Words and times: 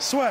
Soit. 0.00 0.30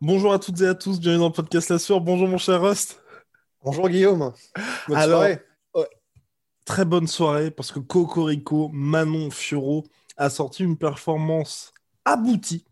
Bonjour 0.00 0.32
à 0.32 0.40
toutes 0.40 0.60
et 0.60 0.66
à 0.66 0.74
tous, 0.74 0.98
bienvenue 0.98 1.20
dans 1.20 1.26
le 1.26 1.32
podcast 1.32 1.70
La 1.70 1.78
Sueur. 1.78 2.00
Bonjour 2.00 2.26
mon 2.26 2.38
cher 2.38 2.60
Rust. 2.60 3.00
Bonjour 3.62 3.88
Guillaume. 3.88 4.32
Bonne 4.88 4.96
Alors, 4.96 5.20
soirée. 5.20 5.40
Très 6.64 6.84
bonne 6.84 7.06
soirée 7.06 7.52
parce 7.52 7.70
que 7.70 7.78
Cocorico, 7.78 8.68
Manon 8.72 9.30
Fioro 9.30 9.84
a 10.16 10.30
sorti 10.30 10.64
une 10.64 10.76
performance 10.76 11.72
aboutie 12.04 12.64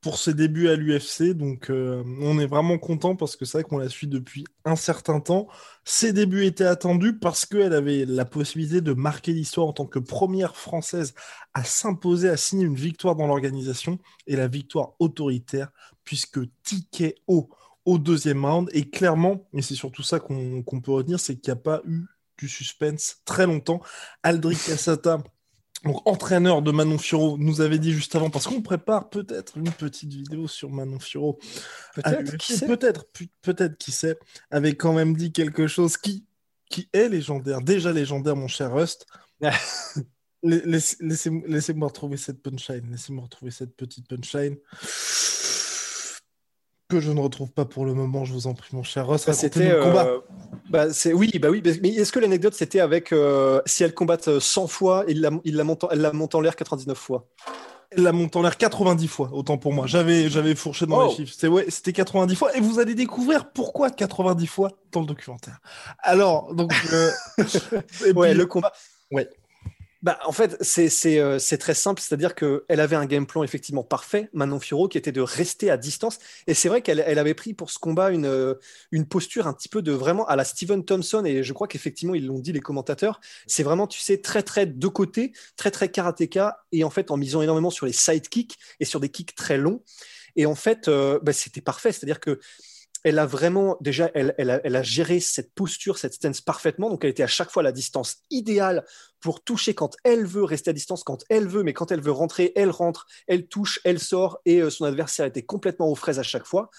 pour 0.00 0.18
ses 0.18 0.34
débuts 0.34 0.68
à 0.68 0.76
l'UFC. 0.76 1.34
Donc 1.34 1.70
euh, 1.70 2.02
on 2.20 2.38
est 2.38 2.46
vraiment 2.46 2.78
content 2.78 3.16
parce 3.16 3.36
que 3.36 3.44
c'est 3.44 3.58
vrai 3.58 3.64
qu'on 3.64 3.78
la 3.78 3.88
suit 3.88 4.06
depuis 4.06 4.44
un 4.64 4.76
certain 4.76 5.20
temps. 5.20 5.48
Ses 5.84 6.12
débuts 6.12 6.44
étaient 6.44 6.64
attendus 6.64 7.18
parce 7.18 7.46
qu'elle 7.46 7.74
avait 7.74 8.04
la 8.06 8.24
possibilité 8.24 8.80
de 8.80 8.92
marquer 8.92 9.32
l'histoire 9.32 9.68
en 9.68 9.72
tant 9.72 9.86
que 9.86 9.98
première 9.98 10.56
française 10.56 11.14
à 11.54 11.64
s'imposer, 11.64 12.28
à 12.28 12.36
signer 12.36 12.64
une 12.64 12.76
victoire 12.76 13.16
dans 13.16 13.26
l'organisation 13.26 13.98
et 14.26 14.36
la 14.36 14.48
victoire 14.48 14.92
autoritaire 14.98 15.70
puisque 16.04 16.40
TKO 16.62 17.50
au 17.84 17.98
deuxième 17.98 18.44
round. 18.44 18.70
Et 18.72 18.88
clairement, 18.88 19.46
et 19.52 19.62
c'est 19.62 19.74
surtout 19.74 20.02
ça 20.02 20.20
qu'on 20.20 20.62
qu'on 20.62 20.80
peut 20.80 20.92
retenir, 20.92 21.20
c'est 21.20 21.36
qu'il 21.36 21.52
n'y 21.52 21.58
a 21.58 21.62
pas 21.62 21.82
eu 21.86 22.06
du 22.38 22.48
suspense 22.48 23.20
très 23.26 23.46
longtemps. 23.46 23.82
Aldric 24.22 24.58
Cassata, 24.64 25.18
donc 25.84 26.06
entraîneur 26.06 26.60
de 26.62 26.70
Manon 26.72 26.98
Fioro, 26.98 27.38
nous 27.38 27.60
avait 27.62 27.78
dit 27.78 27.92
juste 27.92 28.14
avant, 28.14 28.28
parce 28.30 28.46
qu'on 28.46 28.60
prépare 28.62 29.08
peut-être 29.08 29.56
une 29.56 29.70
petite 29.70 30.12
vidéo 30.12 30.46
sur 30.46 30.70
Manon 30.70 30.98
Fioro. 30.98 31.38
à 31.96 32.02
Peut-être, 32.02 32.20
l'UFC, 32.32 32.36
qui 32.38 32.52
sait 32.56 32.66
Peut-être, 32.66 33.06
peut-être, 33.42 33.78
qui 33.78 33.90
sait, 33.92 34.18
avait 34.50 34.74
quand 34.76 34.92
même 34.92 35.16
dit 35.16 35.32
quelque 35.32 35.66
chose 35.66 35.96
qui, 35.96 36.24
qui 36.68 36.88
est 36.92 37.08
légendaire, 37.08 37.62
déjà 37.62 37.92
légendaire, 37.92 38.36
mon 38.36 38.48
cher 38.48 38.72
Rust. 38.74 39.06
La- 39.40 39.54
laisse- 40.42 40.96
Laissez- 41.00 41.42
Laissez-moi 41.46 41.88
retrouver 41.88 42.16
cette 42.16 42.42
punchline, 42.42 42.90
laissez-moi 42.90 43.24
retrouver 43.24 43.50
cette 43.50 43.74
petite 43.76 44.06
punchline 44.08 44.56
que 46.88 46.98
je 46.98 47.12
ne 47.12 47.20
retrouve 47.20 47.52
pas 47.52 47.64
pour 47.66 47.84
le 47.86 47.94
moment, 47.94 48.24
je 48.24 48.32
vous 48.32 48.46
en 48.48 48.54
prie, 48.54 48.74
mon 48.74 48.82
cher 48.82 49.06
Rust. 49.06 49.26
Bah, 49.26 49.32
C'était 49.32 49.68
le 49.70 49.82
combat. 49.82 50.06
euh, 50.06 50.20
bah, 50.70 50.92
c'est 50.92 51.12
oui, 51.12 51.30
bah 51.40 51.48
oui. 51.50 51.62
Mais 51.82 51.90
est-ce 51.90 52.12
que 52.12 52.18
l'anecdote 52.20 52.54
c'était 52.54 52.80
avec 52.80 53.12
euh, 53.12 53.60
si 53.66 53.84
elle 53.84 53.92
combatte 53.94 54.38
100 54.38 54.66
fois, 54.68 55.04
il 55.08 55.20
la, 55.20 55.30
il 55.44 55.56
la 55.56 55.64
monte, 55.64 55.84
elle 55.90 56.00
la 56.00 56.12
monte 56.12 56.34
en 56.34 56.40
l'air 56.40 56.56
99 56.56 56.96
fois? 56.96 57.26
Elle 57.92 58.04
la 58.04 58.12
monte 58.12 58.36
en 58.36 58.42
l'air 58.42 58.56
90 58.56 59.08
fois, 59.08 59.30
autant 59.32 59.58
pour 59.58 59.72
moi. 59.72 59.88
J'avais, 59.88 60.28
j'avais 60.30 60.54
fourché 60.54 60.86
dans 60.86 61.04
Oh. 61.04 61.08
les 61.10 61.16
chiffres. 61.16 61.32
C'était, 61.34 61.48
ouais, 61.48 61.66
c'était 61.70 61.92
90 61.92 62.36
fois. 62.36 62.56
Et 62.56 62.60
vous 62.60 62.78
allez 62.78 62.94
découvrir 62.94 63.50
pourquoi 63.50 63.90
90 63.90 64.46
fois 64.46 64.70
dans 64.92 65.00
le 65.00 65.06
documentaire. 65.06 65.58
Alors, 65.98 66.54
donc. 66.54 66.72
euh, 66.92 67.10
et 68.06 68.12
Ouais, 68.12 68.28
puis- 68.30 68.38
le 68.38 68.46
combat. 68.46 68.72
Ouais. 69.10 69.28
Bah, 70.02 70.18
en 70.24 70.32
fait, 70.32 70.56
euh, 70.78 71.38
c'est 71.38 71.58
très 71.58 71.74
simple, 71.74 72.00
c'est-à-dire 72.00 72.34
qu'elle 72.34 72.80
avait 72.80 72.96
un 72.96 73.04
game 73.04 73.26
plan 73.26 73.42
effectivement 73.42 73.84
parfait, 73.84 74.30
Manon 74.32 74.58
Fiorot, 74.58 74.88
qui 74.88 74.96
était 74.96 75.12
de 75.12 75.20
rester 75.20 75.70
à 75.70 75.76
distance. 75.76 76.18
Et 76.46 76.54
c'est 76.54 76.70
vrai 76.70 76.80
qu'elle 76.80 77.04
elle 77.06 77.18
avait 77.18 77.34
pris 77.34 77.52
pour 77.52 77.70
ce 77.70 77.78
combat 77.78 78.10
une, 78.10 78.24
euh, 78.24 78.54
une 78.92 79.06
posture 79.06 79.46
un 79.46 79.52
petit 79.52 79.68
peu 79.68 79.82
de 79.82 79.92
vraiment 79.92 80.26
à 80.26 80.36
la 80.36 80.44
Steven 80.44 80.86
Thompson, 80.86 81.22
et 81.26 81.42
je 81.42 81.52
crois 81.52 81.68
qu'effectivement, 81.68 82.14
ils 82.14 82.26
l'ont 82.26 82.38
dit 82.38 82.52
les 82.52 82.60
commentateurs, 82.60 83.20
c'est 83.46 83.62
vraiment, 83.62 83.86
tu 83.86 84.00
sais, 84.00 84.18
très 84.18 84.42
très 84.42 84.64
de 84.64 84.88
côté, 84.88 85.32
très 85.56 85.70
très 85.70 85.90
karatéka, 85.90 86.64
et 86.72 86.82
en 86.82 86.90
fait, 86.90 87.10
en 87.10 87.18
misant 87.18 87.42
énormément 87.42 87.70
sur 87.70 87.84
les 87.84 87.92
sidekicks 87.92 88.56
et 88.80 88.86
sur 88.86 89.00
des 89.00 89.10
kicks 89.10 89.34
très 89.34 89.58
longs. 89.58 89.82
Et 90.34 90.46
en 90.46 90.54
fait, 90.54 90.88
euh, 90.88 91.18
bah, 91.22 91.34
c'était 91.34 91.60
parfait, 91.60 91.92
c'est-à-dire 91.92 92.20
que 92.20 92.40
elle 93.02 93.18
a 93.18 93.24
vraiment, 93.24 93.78
déjà, 93.80 94.10
elle, 94.14 94.34
elle 94.36 94.76
a 94.76 94.82
géré 94.82 95.20
cette 95.20 95.54
posture, 95.54 95.96
cette 95.96 96.12
stance 96.12 96.42
parfaitement. 96.42 96.90
Donc, 96.90 97.02
elle 97.02 97.10
était 97.10 97.22
à 97.22 97.26
chaque 97.26 97.50
fois 97.50 97.62
à 97.62 97.64
la 97.64 97.72
distance 97.72 98.18
idéale 98.30 98.84
pour 99.20 99.42
toucher 99.42 99.74
quand 99.74 99.96
elle 100.04 100.26
veut, 100.26 100.44
rester 100.44 100.70
à 100.70 100.72
distance 100.72 101.04
quand 101.04 101.24
elle 101.28 101.46
veut, 101.48 101.62
mais 101.62 101.72
quand 101.72 101.92
elle 101.92 102.00
veut 102.00 102.12
rentrer, 102.12 102.52
elle 102.56 102.70
rentre, 102.70 103.06
elle 103.26 103.46
touche, 103.46 103.80
elle 103.84 103.98
sort, 103.98 104.40
et 104.44 104.60
euh, 104.60 104.70
son 104.70 104.84
adversaire 104.84 105.26
était 105.26 105.42
complètement 105.42 105.88
aux 105.90 105.94
fraises 105.94 106.18
à 106.18 106.22
chaque 106.22 106.46
fois. 106.46 106.70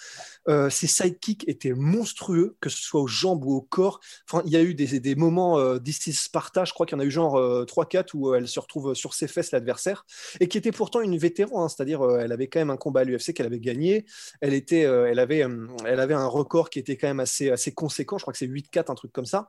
Euh, 0.47 0.69
ses 0.69 0.87
sidekicks 0.87 1.47
étaient 1.47 1.73
monstrueux, 1.73 2.57
que 2.59 2.69
ce 2.69 2.81
soit 2.81 3.01
aux 3.01 3.07
jambes 3.07 3.45
ou 3.45 3.53
au 3.53 3.61
corps. 3.61 3.99
Enfin, 4.29 4.43
il 4.45 4.51
y 4.51 4.57
a 4.57 4.61
eu 4.61 4.73
des, 4.73 4.99
des 4.99 5.15
moments 5.15 5.59
euh, 5.59 5.79
d'ici 5.79 6.13
Sparta, 6.13 6.65
je 6.65 6.73
crois 6.73 6.85
qu'il 6.85 6.97
y 6.97 6.99
en 6.99 7.03
a 7.03 7.05
eu 7.05 7.11
genre 7.11 7.37
euh, 7.37 7.65
3-4 7.65 8.09
où 8.15 8.29
euh, 8.29 8.37
elle 8.37 8.47
se 8.47 8.59
retrouve 8.59 8.93
sur 8.93 9.13
ses 9.13 9.27
fesses, 9.27 9.51
l'adversaire, 9.51 10.05
et 10.39 10.47
qui 10.47 10.57
était 10.57 10.71
pourtant 10.71 11.01
une 11.01 11.17
vétéran, 11.17 11.63
hein, 11.63 11.69
c'est-à-dire 11.69 12.01
euh, 12.01 12.19
elle 12.19 12.31
avait 12.31 12.47
quand 12.47 12.59
même 12.59 12.69
un 12.69 12.77
combat 12.77 13.01
à 13.01 13.03
l'UFC 13.03 13.33
qu'elle 13.33 13.45
avait 13.45 13.59
gagné. 13.59 14.05
Elle, 14.41 14.53
était, 14.53 14.85
euh, 14.85 15.09
elle, 15.09 15.19
avait, 15.19 15.43
euh, 15.43 15.67
elle 15.85 15.99
avait 15.99 16.13
un 16.13 16.27
record 16.27 16.69
qui 16.69 16.79
était 16.79 16.97
quand 16.97 17.07
même 17.07 17.19
assez, 17.19 17.49
assez 17.49 17.73
conséquent, 17.73 18.17
je 18.17 18.23
crois 18.23 18.33
que 18.33 18.39
c'est 18.39 18.47
8-4, 18.47 18.91
un 18.91 18.95
truc 18.95 19.11
comme 19.11 19.25
ça. 19.25 19.47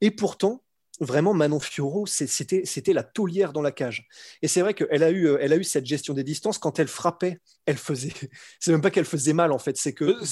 Et 0.00 0.10
pourtant, 0.10 0.62
vraiment 1.00 1.34
Manon 1.34 1.60
Fioro, 1.60 2.06
c'est- 2.06 2.26
c'était 2.26 2.92
la 2.92 3.02
taulière 3.04 3.52
dans 3.52 3.62
la 3.62 3.72
cage. 3.72 4.06
Et 4.42 4.48
c'est 4.48 4.60
vrai 4.62 4.74
qu'elle 4.74 5.02
a 5.02 5.10
eu 5.10 5.26
euh, 5.28 5.38
elle 5.40 5.52
a 5.52 5.56
eu 5.56 5.64
cette 5.64 5.86
gestion 5.86 6.14
des 6.14 6.24
distances 6.24 6.58
quand 6.58 6.78
elle 6.78 6.88
frappait, 6.88 7.38
elle 7.66 7.76
faisait 7.76 8.12
c'est 8.60 8.72
même 8.72 8.80
pas 8.82 8.90
qu'elle 8.90 9.04
faisait 9.04 9.32
mal 9.34 9.52
en 9.52 9.58
fait, 9.58 9.76
c'est 9.76 9.92
que 9.94 10.04
Euh, 10.08 10.24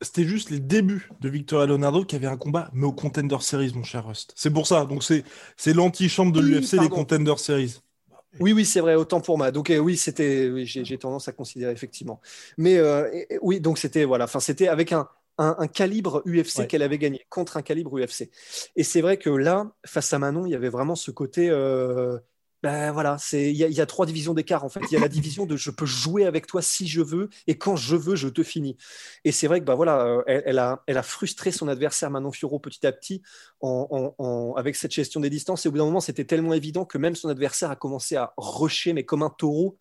C'était 0.00 0.24
juste 0.24 0.50
les 0.50 0.60
débuts 0.60 1.08
de 1.20 1.28
Victoria 1.28 1.66
Leonardo 1.66 2.04
qui 2.04 2.14
avait 2.16 2.26
un 2.28 2.36
combat, 2.36 2.70
mais 2.72 2.86
au 2.86 2.92
Contender 2.92 3.36
Series, 3.40 3.72
mon 3.74 3.82
cher 3.82 4.06
Rust. 4.06 4.32
C'est 4.36 4.52
pour 4.52 4.66
ça. 4.66 4.84
Donc, 4.84 5.02
c'est, 5.02 5.24
c'est 5.56 5.74
l'antichambre 5.74 6.32
de 6.32 6.40
Oui, 6.40 6.40
l'UFC, 6.40 6.78
les 6.78 6.88
pardon. 6.88 6.88
Contender 6.88 7.34
Series. 7.36 7.80
Oui, 8.40 8.52
oui, 8.52 8.64
c'est 8.64 8.80
vrai, 8.80 8.94
autant 8.94 9.20
pour 9.20 9.36
moi. 9.36 9.50
Donc 9.50 9.70
euh, 9.70 9.78
oui, 9.78 9.96
c'était, 9.96 10.48
oui, 10.48 10.64
j'ai 10.66 10.98
tendance 10.98 11.26
à 11.28 11.32
considérer 11.32 11.72
effectivement. 11.72 12.20
Mais 12.56 12.76
euh, 12.76 13.10
oui, 13.42 13.60
donc 13.60 13.78
c'était 13.78 14.04
voilà, 14.04 14.24
enfin 14.24 14.38
c'était 14.38 14.68
avec 14.68 14.92
un, 14.92 15.08
un, 15.38 15.56
un 15.58 15.68
calibre 15.68 16.22
UFC 16.26 16.58
Ouais. 16.58 16.66
qu'elle 16.66 16.82
avait 16.82 16.98
gagné 16.98 17.26
contre 17.30 17.56
un 17.56 17.62
calibre 17.62 17.98
UFC. 17.98 18.30
Et 18.76 18.84
c'est 18.84 19.00
vrai 19.00 19.18
que 19.18 19.30
là, 19.30 19.72
face 19.86 20.12
à 20.12 20.18
Manon, 20.18 20.46
il 20.46 20.50
y 20.52 20.54
avait 20.54 20.68
vraiment 20.68 20.96
ce 20.96 21.10
côté. 21.10 21.50
Ben 22.62 22.90
voilà, 22.92 23.16
c'est 23.18 23.50
il 23.50 23.56
y, 23.56 23.64
a- 23.64 23.68
il 23.68 23.74
y 23.74 23.80
a 23.80 23.86
trois 23.86 24.04
divisions 24.06 24.34
d'écart 24.34 24.64
en 24.64 24.68
fait. 24.68 24.80
Il 24.90 24.94
y 24.94 24.96
a 24.96 25.00
la 25.00 25.08
division 25.08 25.46
de 25.46 25.56
je 25.56 25.70
peux 25.70 25.86
jouer 25.86 26.24
avec 26.26 26.46
toi 26.46 26.60
si 26.62 26.86
je 26.88 27.00
veux 27.02 27.28
et 27.46 27.56
quand 27.56 27.76
je 27.76 27.96
veux 27.96 28.16
je 28.16 28.28
te 28.28 28.42
finis. 28.42 28.76
Et 29.24 29.32
c'est 29.32 29.46
vrai 29.46 29.60
que 29.60 29.64
bah 29.64 29.74
voilà, 29.76 30.04
euh, 30.06 30.22
elle, 30.26 30.42
elle 30.46 30.58
a 30.58 30.82
elle 30.86 30.98
a 30.98 31.02
frustré 31.02 31.52
son 31.52 31.68
adversaire 31.68 32.10
Manon 32.10 32.32
Fiorot 32.32 32.58
petit 32.58 32.86
à 32.86 32.92
petit 32.92 33.22
en, 33.60 34.14
en- 34.18 34.24
en- 34.24 34.54
avec 34.56 34.76
cette 34.76 34.92
gestion 34.92 35.20
des 35.20 35.30
distances. 35.30 35.64
Et 35.66 35.68
au 35.68 35.72
bout 35.72 35.78
d'un 35.78 35.84
moment, 35.86 36.00
c'était 36.00 36.24
tellement 36.24 36.54
évident 36.54 36.84
que 36.84 36.98
même 36.98 37.14
son 37.14 37.28
adversaire 37.28 37.70
a 37.70 37.76
commencé 37.76 38.16
à 38.16 38.32
rusher 38.36 38.92
mais 38.92 39.04
comme 39.04 39.22
un 39.22 39.30
taureau. 39.30 39.76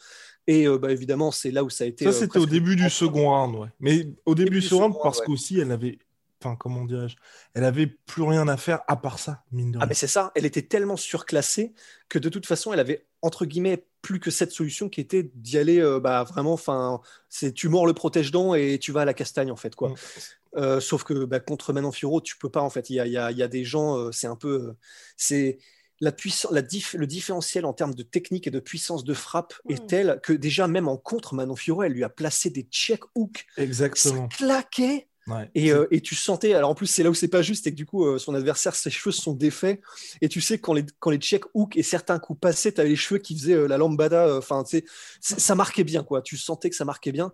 Et 0.50 0.66
euh, 0.68 0.78
bah, 0.78 0.92
évidemment, 0.92 1.32
c'est 1.32 1.52
là 1.52 1.64
où 1.64 1.70
ça 1.70 1.84
a 1.84 1.88
été. 1.88 2.06
Ça, 2.06 2.12
euh, 2.12 2.14
c'était 2.14 2.40
au 2.40 2.46
début 2.46 2.76
du 2.78 2.90
second 2.90 3.30
round, 3.32 3.56
ouais. 3.56 3.68
Mais 3.82 4.08
au 4.26 4.34
début 4.34 4.46
Début 4.52 4.62
du 4.62 4.68
second 4.68 4.84
round, 4.90 4.96
parce 5.04 5.20
ouais. 5.20 5.26
qu'aussi, 5.26 5.60
elle 5.60 5.72
avait, 5.74 6.00
enfin, 6.44 6.56
comment 6.56 6.86
dirais-je, 6.86 7.16
elle 7.54 7.64
avait 7.64 7.88
plus 7.88 8.24
rien 8.24 8.48
à 8.48 8.58
faire 8.58 8.82
à 8.88 8.96
part 8.98 9.20
ça, 9.20 9.44
mine 9.52 9.72
de 9.72 9.78
Ah 9.78 9.82
rien. 9.82 9.88
mais 9.90 9.94
c'est 9.96 10.08
ça, 10.08 10.32
elle 10.36 10.46
était 10.46 10.62
tellement 10.62 10.98
surclassée 10.98 11.74
que 12.10 12.20
de 12.20 12.30
toute 12.30 12.46
façon, 12.46 12.74
elle 12.74 12.80
avait 12.80 13.06
entre 13.22 13.46
guillemets 13.46 13.86
plus 14.02 14.20
que 14.20 14.30
cette 14.32 14.52
solution 14.52 14.90
qui 14.90 15.02
était 15.02 15.32
d'y 15.34 15.58
aller 15.58 15.80
euh, 15.82 16.00
bah, 16.00 16.24
vraiment, 16.24 16.54
enfin, 16.54 17.02
c'est 17.30 17.52
tu 17.54 17.68
mords 17.70 17.88
le 17.88 17.94
protège-dents 17.94 18.54
et 18.56 18.78
tu 18.80 18.92
vas 18.92 19.02
à 19.02 19.06
la 19.06 19.14
castagne 19.14 19.52
en 19.52 19.56
fait 19.56 19.76
quoi. 19.76 19.90
Mm. 19.90 19.96
Euh, 20.58 20.80
sauf 20.80 21.04
que 21.04 21.26
bah, 21.26 21.40
contre 21.40 21.74
Manon 21.74 21.92
Fiorot, 21.92 22.22
tu 22.22 22.38
peux 22.38 22.50
pas 22.50 22.62
en 22.62 22.70
fait. 22.70 22.90
Il 22.90 22.96
y 22.96 23.00
a, 23.00 23.06
il 23.06 23.12
y 23.12 23.18
a- 23.18 23.32
il 23.32 23.38
y 23.38 23.44
a 23.44 23.48
des 23.48 23.64
gens, 23.66 23.98
euh, 23.98 24.12
c'est 24.12 24.28
un 24.28 24.36
peu, 24.36 24.70
euh, 24.70 24.78
c'est 25.18 25.58
la 26.00 26.12
puissance, 26.12 26.52
la 26.52 26.62
dif- 26.62 26.96
le 26.96 27.08
différentiel 27.08 27.66
en 27.66 27.74
termes 27.74 27.94
de 27.96 28.04
technique 28.04 28.46
et 28.48 28.52
de 28.52 28.60
puissance 28.60 29.04
de 29.04 29.14
frappe 29.16 29.56
est 29.68 29.88
tel 29.88 30.20
que 30.24 30.32
déjà 30.32 30.68
même 30.68 30.88
en 30.88 30.96
contre 30.96 31.34
Manon 31.34 31.56
Fiorot, 31.56 31.84
elle 31.84 31.94
lui 31.94 32.04
a 32.04 32.10
placé 32.10 32.50
des 32.52 32.64
check 32.72 33.02
hooks, 33.16 33.46
ça 33.56 33.64
Exactement. 33.64 34.30
Et, 35.56 35.72
euh, 35.72 35.88
et, 35.92 36.02
tu 36.02 36.16
sentais, 36.16 36.54
alors 36.54 36.70
en 36.70 36.76
plus, 36.76 36.88
c'est 36.88 37.04
là 37.04 37.10
où 37.10 37.14
c'est 37.14 37.28
pas 37.28 37.42
juste, 37.42 37.66
c'est 37.66 37.72
que 37.72 37.76
du 37.76 37.86
coup, 37.86 38.06
euh, 38.06 38.18
son 38.18 38.34
adversaire, 38.34 38.76
ses 38.76 38.90
cheveux 38.90 39.12
sont 39.12 39.34
défaits. 39.34 39.82
Et 40.22 40.30
tu 40.30 40.42
sais, 40.42 40.58
quand 40.58 40.74
les, 40.74 40.86
quand 41.00 41.10
les 41.10 41.18
check 41.18 41.44
hook 41.54 41.76
et 41.76 41.84
certains 41.84 42.20
coups 42.20 42.40
passés, 42.40 42.74
tu 42.74 42.80
avais 42.80 42.90
les 42.90 42.96
cheveux 42.96 43.20
qui 43.20 43.38
faisaient 43.38 43.56
euh, 43.56 43.68
la 43.68 43.78
lambada. 43.78 44.38
Enfin, 44.38 44.64
tu 44.64 44.80
sais, 44.80 44.86
ça 45.20 45.56
marquait 45.56 45.84
bien, 45.84 46.04
quoi. 46.04 46.22
Tu 46.22 46.38
sentais 46.38 46.70
que 46.70 46.76
ça 46.76 46.86
marquait 46.86 47.12
bien. 47.12 47.34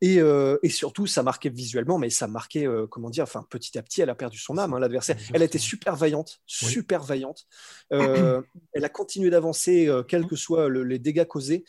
Et, 0.00 0.18
et 0.62 0.68
surtout, 0.68 1.06
ça 1.06 1.22
marquait 1.22 1.48
visuellement, 1.48 1.96
mais 1.96 2.10
ça 2.10 2.26
marquait, 2.26 2.66
comment 2.90 3.08
dire, 3.08 3.22
enfin, 3.22 3.42
petit 3.48 3.78
à 3.78 3.82
petit, 3.82 4.02
elle 4.02 4.10
a 4.10 4.14
perdu 4.14 4.36
son 4.36 4.58
âme, 4.58 4.74
hein, 4.74 4.78
l'adversaire. 4.78 5.16
Elle 5.32 5.40
a 5.40 5.46
été 5.46 5.58
super 5.58 5.96
vaillante, 5.96 6.42
super 6.44 7.02
vaillante. 7.02 7.46
elle 7.90 8.84
a 8.84 8.88
continué 8.90 9.30
d'avancer, 9.30 9.90
quels 10.06 10.26
que 10.26 10.36
soient 10.36 10.68
les 10.68 10.98
dégâts 10.98 11.24
causés. 11.24 11.64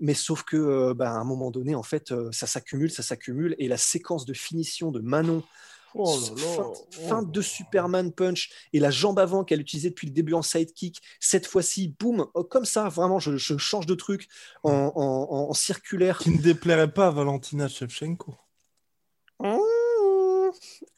Mais 0.00 0.14
sauf 0.14 0.42
que, 0.42 0.92
bah, 0.94 1.10
à 1.10 1.18
un 1.18 1.24
moment 1.24 1.50
donné, 1.50 1.74
en 1.74 1.82
fait, 1.82 2.12
ça 2.32 2.46
s'accumule, 2.46 2.90
ça 2.90 3.02
s'accumule, 3.02 3.54
et 3.58 3.68
la 3.68 3.76
séquence 3.76 4.24
de 4.24 4.32
finition 4.32 4.90
de 4.90 5.00
Manon, 5.00 5.42
oh 5.94 6.18
fin, 6.90 7.22
de 7.22 7.40
Superman 7.40 8.12
Punch 8.12 8.50
et 8.72 8.80
la 8.80 8.90
jambe 8.90 9.18
avant 9.18 9.44
qu'elle 9.44 9.60
utilisait 9.60 9.90
depuis 9.90 10.06
le 10.06 10.12
début 10.12 10.34
en 10.34 10.42
sidekick, 10.42 11.02
cette 11.18 11.46
fois-ci, 11.46 11.94
boum, 11.98 12.26
oh, 12.34 12.44
comme 12.44 12.64
ça, 12.64 12.88
vraiment, 12.88 13.18
je, 13.18 13.36
change 13.36 13.86
de 13.86 13.94
truc 13.94 14.28
en, 14.62 15.52
circulaire. 15.54 16.18
Qui 16.18 16.30
ne 16.30 16.42
déplairait 16.42 16.92
pas 16.92 17.08
à 17.08 17.10
Valentina 17.10 17.68
Shevchenko. 17.68 18.36
Mmh, 19.40 19.58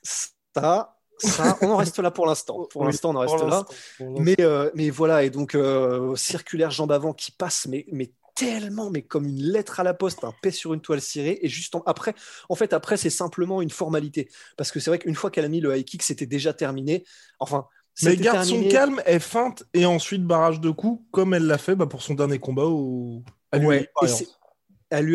ça, 0.02 0.98
ça, 1.19 1.58
on 1.62 1.70
en 1.70 1.76
reste 1.76 1.98
là 2.00 2.10
pour 2.10 2.26
l'instant. 2.26 2.66
Pour 2.70 2.84
l'instant, 2.84 3.10
on 3.10 3.16
en 3.16 3.20
reste 3.20 3.43
là. 3.46 3.64
Mais, 4.00 4.37
euh, 4.40 4.70
mais 4.75 4.90
voilà, 4.90 5.22
et 5.22 5.31
donc 5.31 5.55
euh, 5.55 6.16
circulaire 6.16 6.70
jambe 6.70 6.93
avant 6.93 7.12
qui 7.12 7.31
passe, 7.31 7.66
mais, 7.69 7.87
mais 7.93 8.12
tellement, 8.34 8.90
mais 8.90 9.02
comme 9.02 9.26
une 9.26 9.43
lettre 9.43 9.81
à 9.81 9.82
la 9.82 9.94
poste, 9.94 10.25
un 10.25 10.34
paix 10.43 10.50
sur 10.50 10.75
une 10.75 10.81
toile 10.81 11.00
cirée. 11.00 11.38
Et 11.43 11.49
juste 11.49 11.75
après, 11.87 12.14
en 12.49 12.55
fait, 12.55 12.73
après, 12.73 12.96
c'est 12.96 13.11
simplement 13.11 13.62
une 13.62 13.70
formalité. 13.70 14.29
Parce 14.56 14.70
que 14.70 14.81
c'est 14.81 14.90
vrai 14.90 14.99
qu'une 14.99 15.14
fois 15.14 15.31
qu'elle 15.31 15.44
a 15.44 15.49
mis 15.49 15.61
le 15.61 15.76
high 15.76 15.84
kick, 15.84 16.02
c'était 16.02 16.26
déjà 16.26 16.52
terminé. 16.52 17.05
Enfin. 17.38 17.67
Mais 18.02 18.17
garde 18.17 18.46
son 18.46 18.69
calme, 18.69 19.02
elle 19.05 19.20
feinte 19.20 19.64
et 19.75 19.84
ensuite 19.84 20.25
barrage 20.25 20.61
de 20.61 20.70
coups, 20.70 21.05
comme 21.11 21.34
elle 21.34 21.46
l'a 21.46 21.58
fait 21.58 21.75
bah, 21.75 21.87
pour 21.87 22.00
son 22.02 22.14
dernier 22.14 22.38
combat 22.38 22.64
au... 22.64 23.23
à 23.50 23.58
l'UAE. 23.58 23.87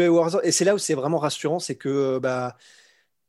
Ouais, 0.09 0.31
et 0.43 0.51
c'est 0.51 0.63
là 0.63 0.75
où 0.75 0.77
c'est 0.77 0.93
vraiment 0.93 1.17
rassurant, 1.17 1.57
c'est 1.57 1.73
que 1.75 2.19
bah, 2.19 2.55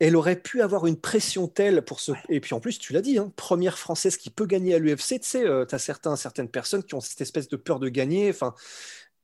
elle 0.00 0.17
aurait 0.17 0.37
pu 0.37 0.62
avoir 0.62 0.87
une 0.87 1.00
pression 1.00 1.49
telle 1.49 1.82
pour 1.82 2.00
ce. 2.00 2.12
Et 2.29 2.40
puis 2.40 2.55
en 2.55 2.61
plus, 2.61 2.79
tu 2.79 2.93
l'as 2.93 3.00
dit, 3.00 3.19
hein, 3.19 3.32
première 3.37 3.79
française 3.79 4.17
qui 4.17 4.31
peut 4.31 4.46
gagner 4.46 4.75
à 4.75 4.79
l'UFC, 4.79 5.20
tu 5.20 5.29
sais, 5.29 5.44
euh, 5.44 5.64
tu 5.67 5.75
as 5.75 5.79
certains, 5.79 6.14
certaines 6.17 6.49
personnes 6.49 6.85
qui 6.85 6.94
ont 6.94 7.00
cette 7.00 7.20
espèce 7.20 7.49
de 7.49 7.56
peur 7.56 7.81
de 7.81 7.88
gagner. 7.88 8.31
Enfin, 8.31 8.55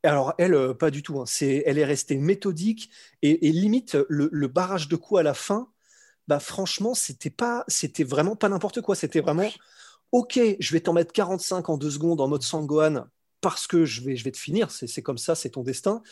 alors, 0.04 0.34
elle, 0.38 0.54
euh, 0.54 0.74
pas 0.74 0.90
du 0.90 1.02
tout. 1.02 1.20
Hein. 1.20 1.24
C'est, 1.26 1.62
elle 1.66 1.78
est 1.78 1.84
restée 1.84 2.16
méthodique 2.16 2.90
et, 3.22 3.36
limite 3.52 3.96
le, 4.08 4.46
barrage 4.48 4.88
de 4.88 4.96
coups 4.96 5.20
à 5.20 5.22
la 5.22 5.34
fin. 5.34 5.68
Bah, 6.28 6.40
franchement, 6.40 6.94
c'était 6.94 7.30
pas, 7.30 7.64
c'était 7.68 8.04
vraiment 8.04 8.36
pas 8.36 8.48
n'importe 8.48 8.80
quoi. 8.80 8.94
C'était 8.94 9.20
vraiment, 9.20 9.50
ok, 10.12 10.38
je 10.58 10.72
vais 10.72 10.80
t'en 10.80 10.92
mettre 10.92 11.12
45 11.12 11.68
en 11.68 11.76
deux 11.76 11.90
secondes 11.90 12.20
en 12.20 12.28
mode 12.28 12.42
Sangohan 12.42 13.06
parce 13.40 13.66
que 13.66 13.84
je 13.84 14.02
vais, 14.02 14.16
je 14.16 14.24
vais 14.24 14.30
te 14.30 14.38
finir. 14.38 14.70
C'est, 14.70 15.02
comme 15.02 15.18
ça, 15.18 15.34
c'est 15.34 15.50
ton 15.50 15.62
destin. 15.62 16.02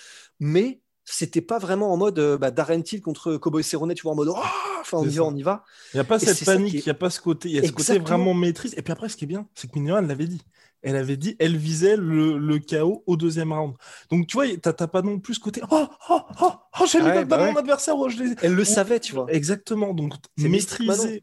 Mais 0.41 0.81
c'était 1.15 1.41
pas 1.41 1.59
vraiment 1.59 1.93
en 1.93 1.97
mode 1.97 2.19
euh, 2.19 2.39
bah, 2.39 2.51
Darren 2.51 2.83
Till 2.83 3.01
contre 3.01 3.37
Cowboy 3.37 3.63
Cerrone, 3.63 3.95
tu 3.95 4.03
vois, 4.03 4.13
en 4.13 4.17
mode 4.17 4.29
oh, 4.29 4.39
enfin, 4.81 4.99
on 4.99 5.05
y 5.05 5.17
va, 5.17 5.25
on 5.25 5.35
y 5.35 5.43
va. 5.43 5.65
Il 5.93 5.97
n'y 5.97 6.01
a 6.01 6.05
pas 6.05 6.19
cette 6.19 6.45
panique, 6.45 6.75
il 6.75 6.83
n'y 6.85 6.91
a 6.91 6.95
pas 6.95 7.11
ce 7.11 7.21
côté, 7.21 7.49
il 7.49 7.55
y 7.57 7.59
a 7.59 7.67
ce 7.67 7.73
côté 7.73 7.99
vraiment 7.99 8.35
maîtrise. 8.35 8.75
Et 8.77 8.83
puis 8.83 8.93
après, 8.93 9.09
ce 9.09 9.17
qui 9.17 9.25
est 9.25 9.29
bien, 9.29 9.47
c'est 9.55 9.71
que 9.71 9.79
Mignon 9.79 10.01
l'avait 10.01 10.27
dit 10.27 10.43
elle 10.83 10.97
avait 10.97 11.17
dit, 11.17 11.37
elle 11.39 11.57
visait 11.57 11.97
le, 11.97 12.37
le 12.39 12.59
chaos 12.59 13.05
au 13.07 13.17
deuxième 13.17 13.53
round. 13.53 13.77
Donc, 14.11 14.27
tu 14.27 14.35
vois, 14.35 14.47
t'as 14.57 14.73
pas 14.89 15.03
non 15.03 15.21
plus 15.21 15.35
ce 15.35 15.41
côté, 15.41 15.63
oh, 15.71 15.87
oh, 16.11 16.21
oh, 16.41 16.53
oh 16.81 16.87
j'ai 16.91 16.99
mis 16.99 17.07
ouais, 17.07 17.25
bah 17.25 17.39
mon 17.39 17.57
adversaire. 17.57 17.97
Oh, 17.97 18.09
je 18.09 18.35
Elle 18.43 18.55
le 18.55 18.65
savait, 18.65 18.99
tu 18.99 19.15
vois. 19.15 19.27
Exactement. 19.29 19.95
Donc, 19.95 20.15
maîtriser. 20.37 21.23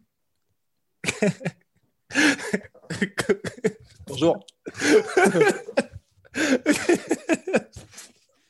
Bonjour. 4.07 4.39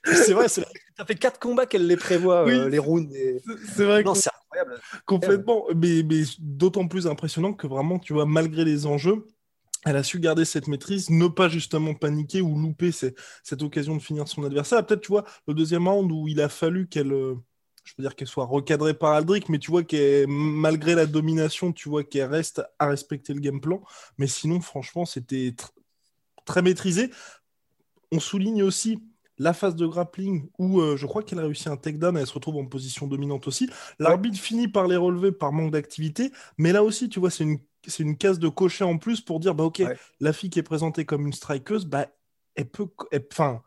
c'est 0.05 0.33
vrai, 0.33 0.47
ça 0.99 1.05
fait 1.05 1.15
quatre 1.15 1.39
combats 1.39 1.65
qu'elle 1.65 1.87
les 1.87 1.95
prévoit, 1.95 2.45
euh, 2.45 2.67
les 2.67 2.77
rounds. 2.77 3.09
C'est 3.73 3.85
vrai. 3.85 4.03
Non, 4.03 4.13
c'est 4.13 4.29
incroyable. 4.43 4.81
Complètement. 5.05 5.63
Mais, 5.73 6.03
mais 6.03 6.23
d'autant 6.39 6.89
plus 6.89 7.07
impressionnant 7.07 7.53
que 7.53 7.67
vraiment, 7.67 7.99
tu 7.99 8.11
vois, 8.11 8.25
malgré 8.25 8.65
les 8.65 8.85
enjeux, 8.85 9.25
elle 9.85 9.95
a 9.95 10.03
su 10.03 10.19
garder 10.19 10.43
cette 10.43 10.67
maîtrise, 10.67 11.09
ne 11.09 11.27
pas 11.29 11.47
justement 11.47 11.93
paniquer 11.93 12.41
ou 12.41 12.59
louper 12.59 12.91
cette 12.91 13.63
occasion 13.63 13.95
de 13.95 14.01
finir 14.01 14.27
son 14.27 14.43
adversaire. 14.43 14.85
Peut-être, 14.85 14.99
tu 14.99 15.07
vois, 15.07 15.23
le 15.47 15.53
deuxième 15.53 15.87
round 15.87 16.11
où 16.11 16.27
il 16.27 16.41
a 16.41 16.49
fallu 16.49 16.89
qu'elle, 16.89 17.13
euh, 17.13 17.35
je 17.85 17.93
dire 17.97 18.17
qu'elle 18.17 18.27
soit 18.27 18.45
recadrée 18.45 18.93
par 18.93 19.13
Aldric, 19.13 19.47
mais 19.47 19.57
tu 19.57 19.71
vois 19.71 19.83
qu'elle, 19.83 20.27
malgré 20.27 20.95
la 20.95 21.05
domination, 21.05 21.71
tu 21.71 21.87
vois 21.87 22.03
qu'elle 22.03 22.29
reste 22.29 22.61
à 22.77 22.87
respecter 22.87 23.33
le 23.33 23.39
game 23.39 23.61
plan. 23.61 23.81
Mais 24.17 24.27
sinon, 24.27 24.59
franchement, 24.59 25.05
c'était 25.05 25.55
très 26.43 26.61
maîtrisé. 26.61 27.09
On 28.11 28.19
souligne 28.19 28.63
aussi 28.63 28.99
la 29.39 29.53
phase 29.53 29.75
de 29.75 29.87
grappling 29.87 30.49
où 30.59 30.81
euh, 30.81 30.97
je 30.97 31.05
crois 31.05 31.23
qu'elle 31.23 31.39
a 31.39 31.43
réussi 31.43 31.69
un 31.69 31.77
takedown 31.77 32.17
et 32.17 32.21
elle 32.21 32.27
se 32.27 32.33
retrouve 32.33 32.57
en 32.57 32.65
position 32.65 33.07
dominante 33.07 33.47
aussi. 33.47 33.69
L'arbitre 33.97 34.37
finit 34.37 34.67
par 34.67 34.87
les 34.87 34.97
relever 34.97 35.31
par 35.31 35.51
manque 35.51 35.71
d'activité, 35.71 36.31
mais 36.57 36.71
là 36.71 36.83
aussi, 36.83 37.09
tu 37.09 37.19
vois, 37.19 37.31
c'est 37.31 37.45
une 37.45 37.59
c'est 37.87 38.03
une 38.03 38.17
case 38.17 38.39
de 38.39 38.49
cocher 38.49 38.83
en 38.83 38.97
plus 38.97 39.21
pour 39.21 39.39
dire 39.39 39.55
bah 39.55 39.63
ok 39.63 39.81
la 40.19 40.33
fille 40.33 40.49
qui 40.49 40.59
est 40.59 40.63
présentée 40.63 41.05
comme 41.05 41.25
une 41.25 41.31
strikeuse 41.31 41.85
bah 41.85 42.07
elle 42.55 42.69
peut 42.69 42.87
enfin 43.31 43.63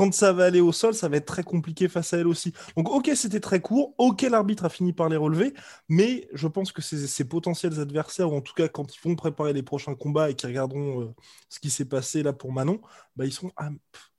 quand 0.00 0.14
ça 0.14 0.32
va 0.32 0.46
aller 0.46 0.60
au 0.60 0.72
sol 0.72 0.94
ça 0.94 1.10
va 1.10 1.18
être 1.18 1.26
très 1.26 1.42
compliqué 1.42 1.86
face 1.86 2.14
à 2.14 2.16
elle 2.16 2.26
aussi. 2.26 2.54
Donc 2.74 2.88
ok 2.88 3.10
c'était 3.14 3.38
très 3.38 3.60
court. 3.60 3.94
Ok 3.98 4.22
l'arbitre 4.22 4.64
a 4.64 4.70
fini 4.70 4.94
par 4.94 5.10
les 5.10 5.18
relever. 5.18 5.52
Mais 5.90 6.26
je 6.32 6.48
pense 6.48 6.72
que 6.72 6.80
ces, 6.80 7.24
potentiels 7.24 7.78
adversaires 7.78 8.32
ou 8.32 8.36
en 8.36 8.40
tout 8.40 8.54
cas 8.54 8.66
quand 8.68 8.96
ils 8.96 9.00
vont 9.06 9.14
préparer 9.14 9.52
les 9.52 9.62
prochains 9.62 9.94
combats 9.94 10.30
et 10.30 10.34
qui 10.34 10.46
regarderont 10.46 11.02
euh, 11.02 11.14
ce 11.50 11.60
qui 11.60 11.68
s'est 11.68 11.84
passé 11.84 12.22
là 12.22 12.32
pour 12.32 12.50
Manon 12.50 12.80
bah 13.14 13.26
ils 13.26 13.32
seront 13.32 13.52
ah, 13.58 13.68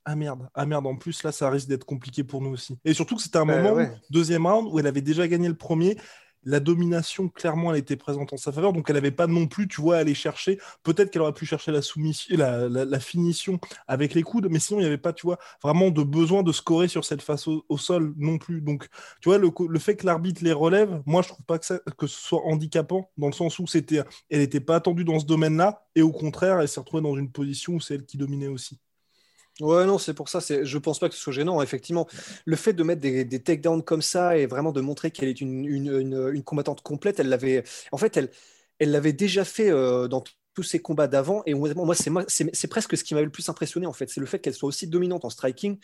ah, 0.04 0.14
merde, 0.14 0.48
ah 0.54 0.66
merde, 0.66 0.86
en 0.86 0.96
plus. 0.96 1.24
Là 1.24 1.32
ça 1.32 1.50
risque 1.50 1.66
d'être 1.66 1.84
compliqué 1.84 2.22
pour 2.22 2.42
nous 2.42 2.50
aussi. 2.50 2.78
Et 2.84 2.94
surtout 2.94 3.16
que 3.16 3.22
c'était 3.22 3.38
un 3.38 3.44
moment, 3.44 3.84
deuxième 4.08 4.46
round, 4.46 4.68
où 4.72 4.78
elle 4.78 4.86
avait 4.86 5.00
déjà 5.00 5.26
gagné 5.26 5.48
le 5.48 5.56
premier, 5.56 5.96
la 6.44 6.60
domination, 6.60 7.28
clairement, 7.28 7.72
elle 7.72 7.78
était 7.78 7.96
présente 7.96 8.32
en 8.32 8.36
sa 8.36 8.52
faveur. 8.52 8.72
Donc, 8.72 8.88
elle 8.88 8.96
n'avait 8.96 9.10
pas 9.10 9.26
non 9.26 9.46
plus, 9.46 9.68
tu 9.68 9.80
vois, 9.80 9.96
à 9.96 9.98
aller 10.00 10.14
chercher. 10.14 10.58
Peut-être 10.82 11.10
qu'elle 11.10 11.22
aurait 11.22 11.32
pu 11.32 11.46
chercher 11.46 11.72
la 11.72 11.82
soumission, 11.82 12.36
la, 12.36 13.00
finition 13.00 13.58
avec 13.86 14.14
les 14.14 14.22
coudes, 14.22 14.48
mais 14.50 14.58
sinon, 14.58 14.80
il 14.80 14.82
n'y 14.82 14.88
avait 14.88 14.98
pas, 14.98 15.12
tu 15.12 15.26
vois, 15.26 15.38
vraiment 15.62 15.90
de 15.90 16.02
besoin 16.02 16.42
de 16.42 16.52
scorer 16.52 16.88
sur 16.88 17.04
cette 17.04 17.22
face 17.22 17.46
au, 17.48 17.78
sol 17.78 18.14
non 18.16 18.38
plus. 18.38 18.60
Donc, 18.60 18.88
tu 19.20 19.28
vois, 19.28 19.38
le, 19.38 19.78
fait 19.78 19.96
que 19.96 20.06
l'arbitre 20.06 20.42
les 20.44 20.52
relève, 20.52 21.02
moi, 21.06 21.22
je 21.22 21.28
trouve 21.28 21.44
pas 21.44 21.58
que 21.58 21.66
ce 22.06 22.20
soit 22.20 22.42
handicapant, 22.44 23.10
dans 23.16 23.26
le 23.28 23.32
sens 23.32 23.58
où 23.58 23.66
c'était, 23.66 24.00
elle 24.30 24.40
n'était 24.40 24.60
pas 24.60 24.76
attendue 24.76 25.04
dans 25.04 25.18
ce 25.18 25.26
domaine-là, 25.26 25.86
et 25.94 26.02
au 26.02 26.12
contraire, 26.12 26.60
elle 26.60 26.68
s'est 26.68 26.80
retrouvée 26.80 27.02
dans 27.02 27.16
une 27.16 27.30
position 27.30 27.74
où 27.74 27.80
c'est 27.80 27.94
elle 27.94 28.06
qui 28.06 28.16
dominait 28.16 28.48
aussi. 28.48 28.78
Ouais, 29.60 29.84
non, 29.84 29.98
c'est 29.98 30.14
pour 30.14 30.28
ça. 30.28 30.40
C'est, 30.40 30.64
je 30.64 30.78
pense 30.78 30.98
pas 30.98 31.08
que 31.08 31.14
ce 31.14 31.20
soit 31.20 31.32
gênant. 31.32 31.60
Effectivement, 31.62 32.08
le 32.44 32.56
fait 32.56 32.72
de 32.72 32.82
mettre 32.82 33.00
des, 33.02 33.42
takedowns 33.42 33.82
comme 33.82 34.02
ça 34.02 34.36
et 34.36 34.46
vraiment 34.46 34.72
de 34.72 34.80
montrer 34.80 35.10
qu'elle 35.10 35.28
est 35.28 35.40
une, 35.40 36.42
combattante 36.44 36.80
complète, 36.82 37.20
elle 37.20 37.28
l'avait. 37.28 37.62
En 37.92 37.98
fait, 37.98 38.16
elle, 38.16 38.30
elle 38.78 38.90
l'avait 38.90 39.12
déjà 39.12 39.44
fait 39.44 39.70
euh, 39.70 40.08
dans 40.08 40.24
tous 40.54 40.62
ces 40.62 40.80
combats 40.80 41.06
d'avant. 41.06 41.42
Et 41.46 41.54
moi, 41.54 41.94
c'est 41.94 42.68
presque 42.68 42.96
ce 42.96 43.04
qui 43.04 43.14
m'avait 43.14 43.26
le 43.26 43.32
plus 43.32 43.48
impressionné, 43.48 43.86
en 43.86 43.92
fait. 43.92 44.10
C'est 44.10 44.20
le 44.20 44.26
fait 44.26 44.38
qu'elle 44.38 44.54
soit 44.54 44.68
aussi 44.68 44.86
dominante 44.86 45.24
en 45.24 45.30
striking, 45.30 45.78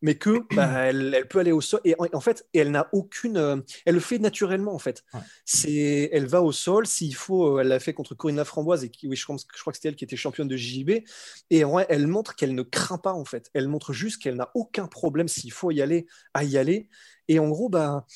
mais 0.00 0.16
que 0.16 0.40
bah, 0.54 0.86
elle, 0.86 1.26
peut 1.28 1.40
aller 1.40 1.52
au 1.52 1.60
sol. 1.60 1.80
Et 1.84 1.94
en, 1.98 2.20
fait, 2.20 2.46
elle 2.54 2.70
n'a 2.70 2.88
aucune. 2.92 3.36
Euh, 3.36 3.56
elle 3.84 3.94
le 3.94 4.00
fait 4.00 4.18
naturellement, 4.18 4.74
en 4.74 4.78
fait. 4.78 5.04
C'est, 5.44 6.10
elle 6.12 6.26
va 6.26 6.42
au 6.42 6.52
sol. 6.52 6.86
S'il 6.86 7.14
faut, 7.14 7.58
euh, 7.58 7.60
elle 7.60 7.68
l'a 7.68 7.80
fait 7.80 7.92
contre 7.92 8.14
Corinna 8.14 8.44
Framboise, 8.44 8.84
et 8.84 8.90
qui, 8.90 9.08
oui, 9.08 9.16
je, 9.16 9.24
crois, 9.24 9.36
je 9.36 9.60
crois 9.60 9.72
que 9.72 9.76
c'était 9.76 9.88
elle 9.88 9.96
qui 9.96 10.04
était 10.04 10.16
championne 10.16 10.48
de 10.48 10.56
JJB. 10.56 11.04
Et 11.50 11.64
en 11.64 11.78
elle 11.78 12.06
montre 12.06 12.36
qu'elle 12.36 12.54
ne 12.54 12.62
craint 12.62 12.98
pas, 12.98 13.12
en 13.12 13.24
fait. 13.24 13.50
Elle 13.54 13.68
montre 13.68 13.92
juste 13.92 14.22
qu'elle 14.22 14.36
n'a 14.36 14.50
aucun 14.54 14.86
problème, 14.86 15.28
s'il 15.28 15.52
faut 15.52 15.70
y 15.70 15.82
aller, 15.82 16.06
à 16.34 16.44
y 16.44 16.56
aller. 16.56 16.88
Et 17.28 17.38
en 17.38 17.48
gros, 17.48 17.68
bah, 17.68 18.06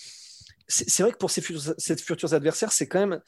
c'est 0.69 1.03
vrai 1.03 1.13
que 1.13 1.19
pour 1.19 1.31
ces 1.31 1.43
ces 1.79 1.97
futurs 1.97 2.35
adversaires, 2.35 2.73
c'est 2.73 2.89
quand 2.89 3.07
même 3.07 3.21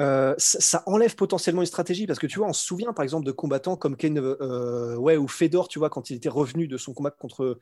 euh, 0.00 0.34
ça, 0.38 0.82
enlève 0.86 1.14
potentiellement 1.14 1.60
une 1.60 1.66
stratégie 1.66 2.06
parce 2.06 2.18
que 2.18 2.26
tu 2.26 2.38
vois, 2.38 2.48
on 2.48 2.52
se 2.52 2.64
souvient 2.64 2.92
par 2.92 3.02
exemple 3.02 3.26
de 3.26 3.32
combattants 3.32 3.76
comme 3.76 3.96
Ken 3.96 4.18
euh, 4.18 4.96
ou 4.96 5.28
Fedor, 5.28 5.68
tu 5.68 5.78
vois, 5.78 5.90
quand 5.90 6.08
il 6.08 6.16
était 6.16 6.30
revenu 6.30 6.66
de 6.66 6.78
son 6.78 6.94
combat 6.94 7.10
contre, 7.10 7.58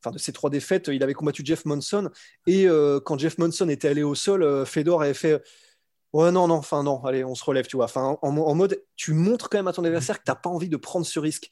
enfin 0.00 0.10
de 0.10 0.18
ses 0.18 0.32
trois 0.32 0.50
défaites, 0.50 0.88
il 0.88 1.02
avait 1.02 1.14
combattu 1.14 1.42
Jeff 1.44 1.64
Monson 1.64 2.10
et 2.46 2.68
euh, 2.68 3.00
quand 3.00 3.18
Jeff 3.18 3.38
Monson 3.38 3.68
était 3.70 3.88
allé 3.88 4.02
au 4.02 4.14
sol, 4.14 4.66
Fedor 4.66 5.02
avait 5.02 5.14
fait 5.14 5.42
ouais 6.12 6.30
non 6.32 6.48
non, 6.48 6.56
enfin 6.56 6.82
non, 6.82 7.02
allez, 7.04 7.24
on 7.24 7.34
se 7.34 7.44
relève, 7.44 7.66
tu 7.66 7.76
vois, 7.76 7.86
enfin 7.86 8.18
en, 8.20 8.54
mode, 8.54 8.82
tu 8.96 9.14
montres 9.14 9.48
quand 9.48 9.58
même 9.58 9.68
à 9.68 9.72
ton 9.72 9.84
adversaire 9.84 10.18
que 10.18 10.24
t'as 10.24 10.34
pas 10.34 10.50
envie 10.50 10.68
de 10.68 10.76
prendre 10.76 11.06
ce 11.06 11.18
risque. 11.18 11.50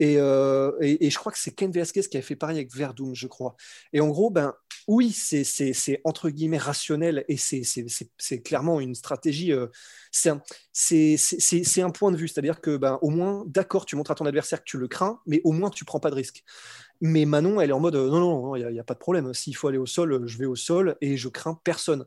Et, 0.00 0.14
et, 0.14 1.10
je 1.10 1.18
crois 1.18 1.30
que 1.30 1.38
c'est 1.38 1.52
Ken 1.52 1.70
Velasquez 1.70 2.02
qui 2.02 2.16
a 2.16 2.22
fait 2.22 2.34
pareil 2.34 2.56
avec 2.56 2.74
Verdum, 2.74 3.14
je 3.14 3.26
crois. 3.26 3.56
Et 3.92 4.00
en 4.00 4.08
gros, 4.08 4.30
ben, 4.30 4.52
oui, 4.88 5.12
c'est 5.12 6.00
entre 6.04 6.30
guillemets 6.30 6.58
rationnel 6.58 7.24
et 7.28 7.36
c'est 7.36 8.42
clairement 8.42 8.80
une 8.80 8.94
stratégie. 8.94 9.52
Euh, 9.52 9.68
c'est 10.10 10.30
un, 10.30 11.90
point 11.90 12.10
de 12.10 12.16
vue, 12.16 12.28
c'est-à-dire 12.28 12.60
que 12.60 12.76
ben, 12.76 12.98
au 13.02 13.10
moins, 13.10 13.44
d'accord, 13.46 13.86
tu 13.86 13.96
montres 13.96 14.10
à 14.10 14.14
ton 14.14 14.26
adversaire 14.26 14.58
que 14.58 14.68
tu 14.68 14.78
le 14.78 14.88
crains, 14.88 15.20
mais 15.26 15.40
au 15.44 15.52
moins 15.52 15.70
tu 15.70 15.84
prends 15.84 16.00
pas 16.00 16.10
de 16.10 16.16
risque. 16.16 16.42
Mais 17.00 17.24
Manon, 17.24 17.60
elle 17.60 17.70
est 17.70 17.74
en 17.74 17.80
mode 17.80 17.96
euh, 17.96 18.08
non, 18.08 18.20
non, 18.20 18.56
il 18.56 18.66
n'y 18.68 18.78
a, 18.78 18.84
pas 18.84 18.94
de 18.94 18.98
problème. 18.98 19.32
S'il 19.34 19.56
faut 19.56 19.68
aller 19.68 19.78
au 19.78 19.86
sol, 19.86 20.26
je 20.26 20.38
vais 20.38 20.46
au 20.46 20.56
sol 20.56 20.96
et 21.00 21.16
je 21.16 21.28
crains 21.28 21.58
personne. 21.64 22.04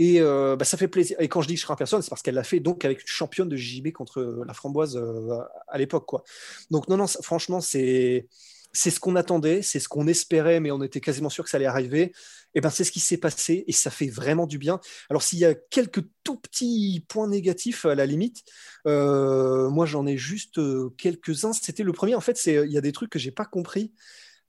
Et 0.00 0.18
euh, 0.18 0.56
bah, 0.56 0.64
ça 0.64 0.78
fait 0.78 0.88
plaisir. 0.88 1.14
Et 1.20 1.28
quand 1.28 1.42
je 1.42 1.48
dis 1.48 1.56
que 1.56 1.60
je 1.60 1.66
en 1.70 1.76
personne, 1.76 2.00
c'est 2.00 2.08
parce 2.08 2.22
qu'elle 2.22 2.34
l'a 2.34 2.42
fait 2.42 2.58
donc 2.58 2.86
avec 2.86 3.02
une 3.02 3.06
championne 3.06 3.50
de 3.50 3.56
JB 3.56 3.92
contre 3.92 4.42
la 4.46 4.54
framboise 4.54 4.96
euh, 4.96 5.38
à 5.68 5.76
l'époque. 5.76 6.06
quoi. 6.06 6.24
Donc, 6.70 6.88
non, 6.88 6.96
non, 6.96 7.06
franchement, 7.06 7.60
c'est. 7.60 8.26
C'est 8.72 8.90
ce 8.90 9.00
qu'on 9.00 9.16
attendait, 9.16 9.62
c'est 9.62 9.80
ce 9.80 9.88
qu'on 9.88 10.06
espérait, 10.06 10.60
mais 10.60 10.70
on 10.70 10.80
était 10.80 11.00
quasiment 11.00 11.28
sûr 11.28 11.42
que 11.42 11.50
ça 11.50 11.56
allait 11.56 11.66
arriver. 11.66 12.02
Et 12.02 12.12
eh 12.54 12.60
ben 12.60 12.70
c'est 12.70 12.84
ce 12.84 12.92
qui 12.92 13.00
s'est 13.00 13.16
passé 13.16 13.64
et 13.66 13.72
ça 13.72 13.90
fait 13.90 14.06
vraiment 14.06 14.46
du 14.46 14.58
bien. 14.58 14.78
Alors 15.08 15.24
s'il 15.24 15.40
y 15.40 15.44
a 15.44 15.54
quelques 15.54 16.04
tout 16.22 16.36
petits 16.36 17.04
points 17.08 17.26
négatifs 17.26 17.84
à 17.84 17.96
la 17.96 18.06
limite, 18.06 18.44
euh, 18.86 19.68
moi 19.70 19.86
j'en 19.86 20.06
ai 20.06 20.16
juste 20.16 20.60
quelques-uns. 20.96 21.52
C'était 21.52 21.82
le 21.82 21.92
premier. 21.92 22.14
En 22.14 22.20
fait, 22.20 22.40
il 22.46 22.70
y 22.70 22.78
a 22.78 22.80
des 22.80 22.92
trucs 22.92 23.10
que 23.10 23.18
j'ai 23.18 23.32
pas 23.32 23.44
compris. 23.44 23.92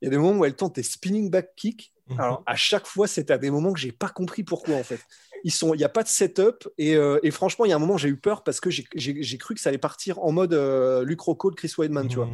Il 0.00 0.04
y 0.04 0.08
a 0.08 0.10
des 0.10 0.18
moments 0.18 0.38
où 0.38 0.44
elle 0.44 0.54
tente 0.54 0.76
des 0.76 0.84
spinning 0.84 1.28
back 1.28 1.56
kicks. 1.56 1.92
Mhm. 2.12 2.20
Alors 2.20 2.42
à 2.46 2.56
chaque 2.56 2.86
fois, 2.86 3.06
c'est 3.06 3.30
à 3.30 3.38
des 3.38 3.50
moments 3.50 3.72
que 3.72 3.80
j'ai 3.80 3.92
pas 3.92 4.08
compris 4.08 4.42
pourquoi 4.42 4.76
en 4.76 4.84
fait 4.84 5.00
ils 5.44 5.52
sont, 5.52 5.74
il 5.74 5.78
n'y 5.78 5.84
a 5.84 5.88
pas 5.88 6.02
de 6.02 6.08
setup 6.08 6.68
et, 6.78 6.96
euh, 6.96 7.18
et 7.22 7.30
franchement, 7.30 7.64
il 7.64 7.68
y 7.68 7.72
a 7.72 7.76
un 7.76 7.80
moment, 7.80 7.96
j'ai 7.96 8.08
eu 8.08 8.16
peur 8.16 8.44
parce 8.44 8.60
que 8.60 8.70
j'ai 8.70 9.38
cru 9.38 9.54
que 9.54 9.60
ça 9.60 9.70
allait 9.70 9.78
partir 9.78 10.18
en 10.20 10.32
mode 10.32 10.54
euh, 10.54 11.04
Rocco 11.18 11.50
de 11.50 11.56
Chris 11.56 11.72
Weidman, 11.78 12.08
tu 12.08 12.16
vois. 12.16 12.28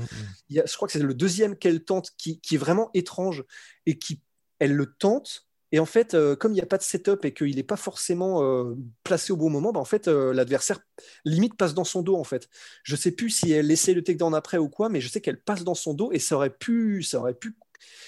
Il 0.49 0.57
y 0.57 0.61
a, 0.61 0.67
je 0.67 0.75
crois 0.77 0.89
que 0.89 0.93
c'est 0.93 0.99
le 0.99 1.15
deuxième 1.15 1.57
qu'elle 1.57 1.85
tente 1.85 2.11
qui, 2.17 2.41
qui, 2.41 2.55
est 2.55 2.59
vraiment 2.59 2.91
étrange 2.95 3.45
et 3.87 3.99
qui, 3.99 4.21
elle 4.59 4.75
le 4.75 4.87
tente. 4.87 5.47
Et 5.71 5.79
en 5.79 5.87
fait, 5.87 6.15
euh, 6.15 6.35
comme 6.35 6.53
il 6.53 6.55
n'y 6.55 6.63
a 6.63 6.67
pas 6.67 6.79
de 6.79 6.83
setup 6.83 7.27
et 7.27 7.35
qu'il 7.35 7.57
n'est 7.57 7.63
pas 7.63 7.77
forcément 7.77 8.43
euh, 8.43 8.75
placé 9.05 9.33
au 9.33 9.37
bon 9.37 9.51
moment, 9.51 9.73
bah, 9.73 9.81
en 9.81 9.85
fait, 9.85 10.09
l'adversaire 10.09 10.81
limite 11.25 11.57
passe 11.57 11.75
dans 11.75 11.85
son 11.85 12.03
dos. 12.03 12.17
En 12.17 12.25
fait, 12.25 12.49
je 12.83 12.97
sais 12.97 13.11
plus 13.11 13.31
si 13.31 13.53
elle 13.53 13.71
essaie 13.71 13.93
le 13.93 14.03
takedown 14.03 14.35
après 14.35 14.57
ou 14.57 14.69
quoi, 14.69 14.89
mais 14.89 15.01
je 15.01 15.09
sais 15.09 15.21
qu'elle 15.21 15.41
passe 15.41 15.65
dans 15.65 15.75
son 15.75 15.93
dos 15.93 16.11
et 16.13 16.19
ça 16.19 16.37
aurait 16.37 16.51
pu, 16.51 17.03
ça 17.03 17.19
aurait 17.19 17.35
pu 17.35 17.55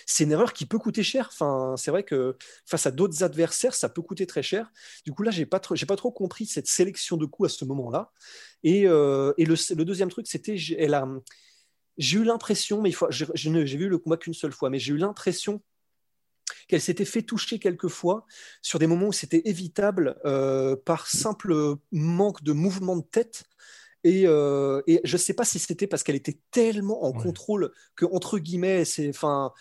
c'est 0.07 0.25
une 0.25 0.33
erreur 0.33 0.53
qui 0.53 0.67
peut 0.67 0.79
coûter 0.79 1.03
cher. 1.03 1.29
Enfin, 1.33 1.75
c'est 1.77 1.91
vrai 1.91 2.03
que 2.05 2.37
face 2.67 2.87
à 2.87 2.91
d'autres 2.91 3.23
adversaires, 3.23 3.75
ça 3.75 3.89
peut 3.89 4.03
coûter 4.03 4.27
très 4.27 4.43
cher. 4.43 4.71
Du 5.05 5.13
coup, 5.13 5.23
là, 5.23 5.31
j'ai 5.31 5.47
pas 5.47 5.61
j'ai 5.73 5.87
pas 5.87 5.97
trop 5.97 6.11
compris 6.11 6.47
cette 6.47 6.67
sélection 6.67 7.17
de 7.17 7.27
coups 7.27 7.53
à 7.53 7.57
ce 7.57 7.65
moment-là. 7.65 8.13
Et, 8.63 8.87
euh, 8.87 9.33
le, 9.39 9.85
deuxième 9.85 10.11
truc, 10.11 10.27
c'était, 10.27 10.57
elle 10.79 10.95
j'ai 11.99 12.19
eu 12.19 12.25
l'impression, 12.25 12.81
mais 12.81 12.89
il 12.89 12.95
faut, 12.95 13.09
j'ai 13.11 13.77
vu 13.77 13.89
le 13.89 13.99
combat 13.99 14.17
qu'une 14.17 14.35
seule 14.35 14.53
fois, 14.53 14.71
mais 14.71 14.79
j'ai 14.79 14.95
eu 14.95 14.97
l'impression 14.97 15.63
qu'elle 16.67 16.81
s'était 16.81 17.05
fait 17.05 17.23
toucher 17.23 17.59
quelques 17.59 17.89
fois 17.89 18.27
sur 18.63 18.79
des 18.79 18.87
moments 18.87 19.09
où 19.09 19.13
c'était 19.13 19.43
évitable 19.45 20.17
euh, 20.25 20.77
par 20.77 21.09
simple 21.09 21.77
manque 21.93 22.43
de 22.43 22.53
mouvement 22.53 22.97
de 22.97 23.03
tête. 23.03 23.45
Et, 24.05 24.27
euh, 24.27 24.81
je 25.05 25.15
ne 25.15 25.19
sais 25.19 25.35
pas 25.35 25.45
si 25.45 25.59
c'était 25.59 25.87
parce 25.87 26.03
qu'elle 26.03 26.17
était 26.17 26.39
tellement 26.51 27.05
en 27.05 27.13
contrôle 27.13 27.73
que, 27.97 28.07
entre 28.07 28.39
guillemets, 28.39 28.85
c'est, 28.85 29.09
enfin, 29.09 29.53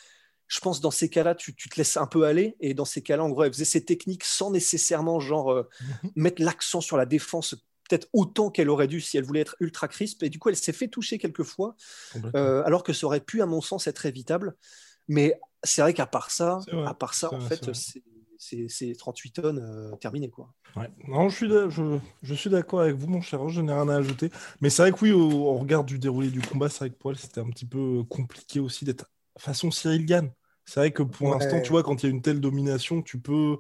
je 0.48 0.60
pense 0.60 0.82
dans 0.82 0.92
ces 0.92 1.10
cas-là, 1.10 1.36
tu, 1.36 1.56
te 1.56 1.78
laisses 1.78 1.98
un 1.98 2.08
peu 2.08 2.24
aller. 2.24 2.56
Et 2.60 2.74
dans 2.74 2.86
ces 2.86 3.02
cas-là, 3.02 3.24
en 3.24 3.30
gros, 3.30 3.44
elle 3.44 3.54
faisait 3.54 3.66
ses 3.66 3.84
techniques 3.84 4.24
sans 4.24 4.52
nécessairement 4.52 5.20
genre 5.20 5.52
euh, 5.52 5.64
mhm. 5.82 6.12
mettre 6.16 6.42
l'accent 6.42 6.82
sur 6.82 6.98
la 6.98 7.06
défense 7.06 7.56
peut-être 7.90 8.08
autant 8.14 8.52
qu'elle 8.52 8.70
aurait 8.70 8.88
dû 8.88 9.02
si 9.02 9.18
elle 9.18 9.24
voulait 9.24 9.42
être 9.42 9.56
ultra 9.60 9.88
crisp. 9.88 10.22
Et 10.24 10.30
du 10.30 10.38
coup, 10.38 10.50
elle 10.50 10.56
s'est 10.56 10.74
fait 10.74 10.88
toucher 10.88 11.18
quelques 11.18 11.44
fois, 11.44 11.76
euh, 12.36 12.62
alors 12.64 12.84
que 12.84 12.94
ça 12.94 13.08
aurait 13.08 13.20
pu, 13.20 13.42
à 13.42 13.48
mon 13.48 13.62
sens, 13.62 13.88
être 13.88 14.06
évitable. 14.06 14.56
Mais 15.08 15.40
c'est 15.64 15.82
vrai 15.82 15.94
qu'à 15.96 16.06
part 16.06 16.30
ça, 16.30 16.60
à 16.86 16.94
part 16.94 17.16
ça, 17.16 17.34
en 17.34 17.42
fait, 17.42 17.74
c'est 17.74 18.04
38 18.98 19.32
tonnes 19.32 19.60
euh, 19.60 19.96
terminé 19.98 20.30
quoi. 20.30 20.54
Ouais. 20.76 20.90
Non, 21.08 21.30
je 21.30 21.36
suis, 21.36 22.00
je, 22.22 22.34
suis 22.34 22.50
d'accord 22.50 22.82
avec 22.82 22.96
vous, 22.96 23.08
mon 23.08 23.22
cher. 23.22 23.48
Je 23.50 23.62
n'ai 23.62 23.74
rien 23.74 23.90
à 23.90 23.96
ajouter. 23.96 24.30
Mais 24.62 24.70
c'est 24.70 24.84
vrai 24.84 24.92
que 24.92 25.04
oui, 25.04 25.12
au, 25.12 25.58
regard 25.58 25.84
du 25.84 26.00
déroulé 26.00 26.30
du 26.30 26.42
combat, 26.42 26.70
c'est 26.70 26.80
vrai 26.80 26.90
que 26.92 26.96
pour 26.96 27.12
elle, 27.12 27.18
c'était 27.18 27.42
un 27.42 27.50
petit 27.50 27.66
peu 27.66 28.04
compliqué 28.04 28.60
aussi 28.60 28.86
d'être 28.86 29.10
façon 29.38 29.72
Cyril 29.72 30.06
Gann. 30.06 30.32
C'est 30.66 30.80
vrai 30.80 30.92
que 30.92 31.02
pour 31.02 31.32
l'instant, 31.32 31.62
tu 31.62 31.72
vois, 31.72 31.82
quand 31.82 32.04
il 32.04 32.06
y 32.06 32.10
a 32.10 32.12
une 32.12 32.22
telle 32.22 32.40
domination, 32.40 33.02
tu 33.02 33.20
peux 33.20 33.58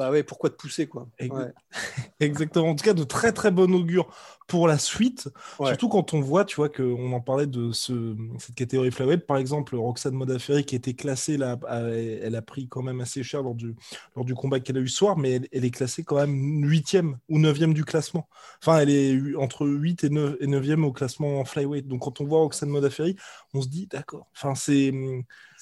bah 0.00 0.10
ouais, 0.10 0.22
pourquoi 0.22 0.48
te 0.48 0.54
pousser 0.54 0.86
quoi 0.86 1.06
Exactement. 2.20 2.70
En 2.70 2.74
tout 2.74 2.84
cas, 2.84 2.94
de 2.94 3.04
très 3.04 3.32
très 3.32 3.50
bon 3.50 3.70
augure 3.74 4.08
pour 4.46 4.66
la 4.66 4.78
suite. 4.78 5.28
Surtout 5.62 5.90
quand 5.90 6.14
on 6.14 6.22
voit, 6.22 6.46
tu 6.46 6.56
vois, 6.56 6.70
qu'on 6.70 7.12
en 7.12 7.20
parlait 7.20 7.46
de 7.46 7.70
ce, 7.72 8.16
cette 8.38 8.54
catégorie 8.54 8.90
flyweight. 8.90 9.26
Par 9.26 9.36
exemple, 9.36 9.76
Roxane 9.76 10.14
Modafferi 10.14 10.64
qui 10.64 10.74
était 10.74 10.94
classée 10.94 11.36
là, 11.36 11.58
elle 11.68 12.34
a 12.34 12.40
pris 12.40 12.66
quand 12.66 12.80
même 12.80 13.02
assez 13.02 13.22
cher 13.22 13.42
lors 13.42 13.54
du, 13.54 13.76
lors 14.16 14.24
du 14.24 14.34
combat 14.34 14.58
qu'elle 14.58 14.78
a 14.78 14.80
eu 14.80 14.88
ce 14.88 14.96
soir, 14.96 15.18
mais 15.18 15.42
elle, 15.52 15.66
est 15.66 15.70
classée 15.70 16.02
quand 16.02 16.16
même 16.16 16.64
8e 16.64 17.16
ou 17.28 17.38
9e 17.38 17.74
du 17.74 17.84
classement. 17.84 18.26
Enfin, 18.62 18.78
elle 18.78 18.88
est 18.88 19.36
entre 19.36 19.66
8 19.66 20.04
et 20.04 20.08
9, 20.08 20.36
et 20.40 20.46
9e 20.46 20.82
au 20.82 20.92
classement 20.92 21.40
en 21.40 21.44
flyweight. 21.44 21.86
Donc 21.88 22.00
quand 22.00 22.22
on 22.22 22.24
voit 22.24 22.38
Roxane 22.38 22.70
Modafferi, 22.70 23.16
on 23.52 23.60
se 23.60 23.68
dit 23.68 23.86
d'accord. 23.86 24.28
Enfin, 24.34 24.54
c'est 24.54 24.94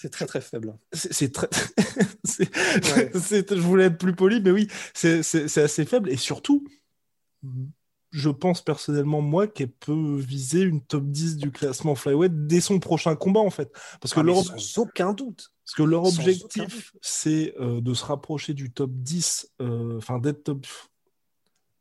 c'est 0.00 0.10
très 0.10 0.26
très 0.26 0.40
faible. 0.40 0.78
C'est 0.92 1.32
très. 1.32 1.48
Je 2.24 3.60
voulais 3.60 3.86
être 3.86 3.98
plus 3.98 4.14
poli, 4.14 4.40
mais 4.40 4.52
oui, 4.52 4.68
c'est 4.94 5.58
assez 5.58 5.84
faible. 5.84 6.08
Et 6.08 6.16
surtout, 6.16 6.64
je 8.12 8.30
pense 8.30 8.62
personnellement, 8.62 9.22
moi, 9.22 9.48
qu'elle 9.48 9.72
peut 9.72 10.16
viser 10.16 10.60
une 10.60 10.82
top 10.82 11.02
10 11.04 11.38
du 11.38 11.50
classement 11.50 11.96
flyweight 11.96 12.46
dès 12.46 12.60
son 12.60 12.78
prochain 12.78 13.16
combat, 13.16 13.40
en 13.40 13.50
fait. 13.50 13.72
Parce 14.00 14.14
que 14.14 14.20
ah, 14.20 14.22
leur... 14.22 14.44
Sans 14.44 14.82
aucun 14.82 15.12
doute. 15.14 15.50
Parce 15.64 15.74
que 15.74 15.82
leur 15.82 16.04
objectif, 16.04 16.92
c'est 17.02 17.54
euh, 17.58 17.80
de 17.80 17.92
se 17.92 18.04
rapprocher 18.04 18.54
du 18.54 18.70
top 18.70 18.92
10, 18.92 19.50
euh, 19.60 19.98
enfin 19.98 20.20
d'être 20.20 20.44
top. 20.44 20.64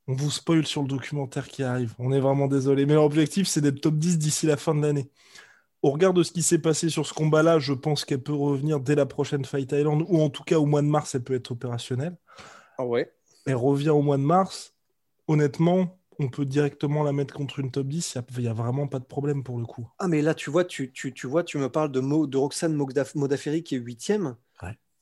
On 0.08 0.16
vous 0.16 0.32
spoil 0.32 0.66
sur 0.66 0.82
le 0.82 0.88
documentaire 0.88 1.48
qui 1.50 1.62
arrive. 1.62 1.94
On 2.00 2.12
est 2.12 2.20
vraiment 2.20 2.48
désolé. 2.48 2.88
Mais 2.88 2.96
leur 2.96 3.04
objectif, 3.04 3.48
c'est 3.48 3.62
d'être 3.62 3.80
top 3.80 3.96
10 4.00 4.18
d'ici 4.18 4.48
la 4.48 4.58
fin 4.58 4.74
de 4.74 4.82
l'année 4.82 5.12
au 5.82 5.92
regard 5.92 6.14
de 6.14 6.24
ce 6.24 6.32
qui 6.32 6.42
s'est 6.42 6.60
passé 6.60 6.90
sur 6.90 7.06
ce 7.06 7.14
combat-là, 7.14 7.60
je 7.60 7.74
pense 7.74 8.06
qu'elle 8.06 8.22
peut 8.22 8.34
revenir 8.34 8.80
dès 8.80 8.96
la 8.96 9.06
prochaine 9.06 9.46
Fight 9.46 9.72
Island, 9.72 10.04
ou 10.08 10.22
en 10.22 10.30
tout 10.30 10.44
cas 10.44 10.58
au 10.58 10.66
mois 10.66 10.82
de 10.82 10.88
mars, 10.88 11.16
elle 11.16 11.24
peut 11.24 11.36
être 11.36 11.52
opérationnelle. 11.52 12.18
Ah 12.78 12.86
ouais. 12.86 13.12
Elle 13.46 13.56
revient 13.56 13.90
au 13.90 14.02
mois 14.02 14.18
de 14.18 14.24
mars. 14.24 14.74
Honnêtement, 15.28 15.98
on 16.20 16.30
peut 16.30 16.46
directement 16.46 17.04
la 17.04 17.14
mettre 17.14 17.34
contre 17.34 17.60
une 17.60 17.72
top 17.72 17.88
10. 17.88 18.18
Il 18.38 18.42
n'y 18.42 18.48
a, 18.48 18.54
vraiment 18.54 18.88
pas 18.88 19.00
de 19.00 19.06
problème 19.06 19.44
pour 19.44 19.58
le 19.58 19.66
coup. 19.66 19.88
Ah, 20.00 20.08
mais 20.08 20.22
là, 20.22 20.34
tu 20.34 20.50
vois, 20.50 20.66
tu, 20.66 20.92
tu, 20.92 21.14
tu 21.14 21.28
vois, 21.28 21.44
tu 21.44 21.58
me 21.58 21.70
parles 21.70 21.92
de, 21.92 22.00
Mo, 22.00 22.28
de 22.28 22.38
Roxane 22.38 22.74
Modafferi 22.74 23.64
qui 23.64 23.76
est 23.76 23.80
huitième. 23.80 24.36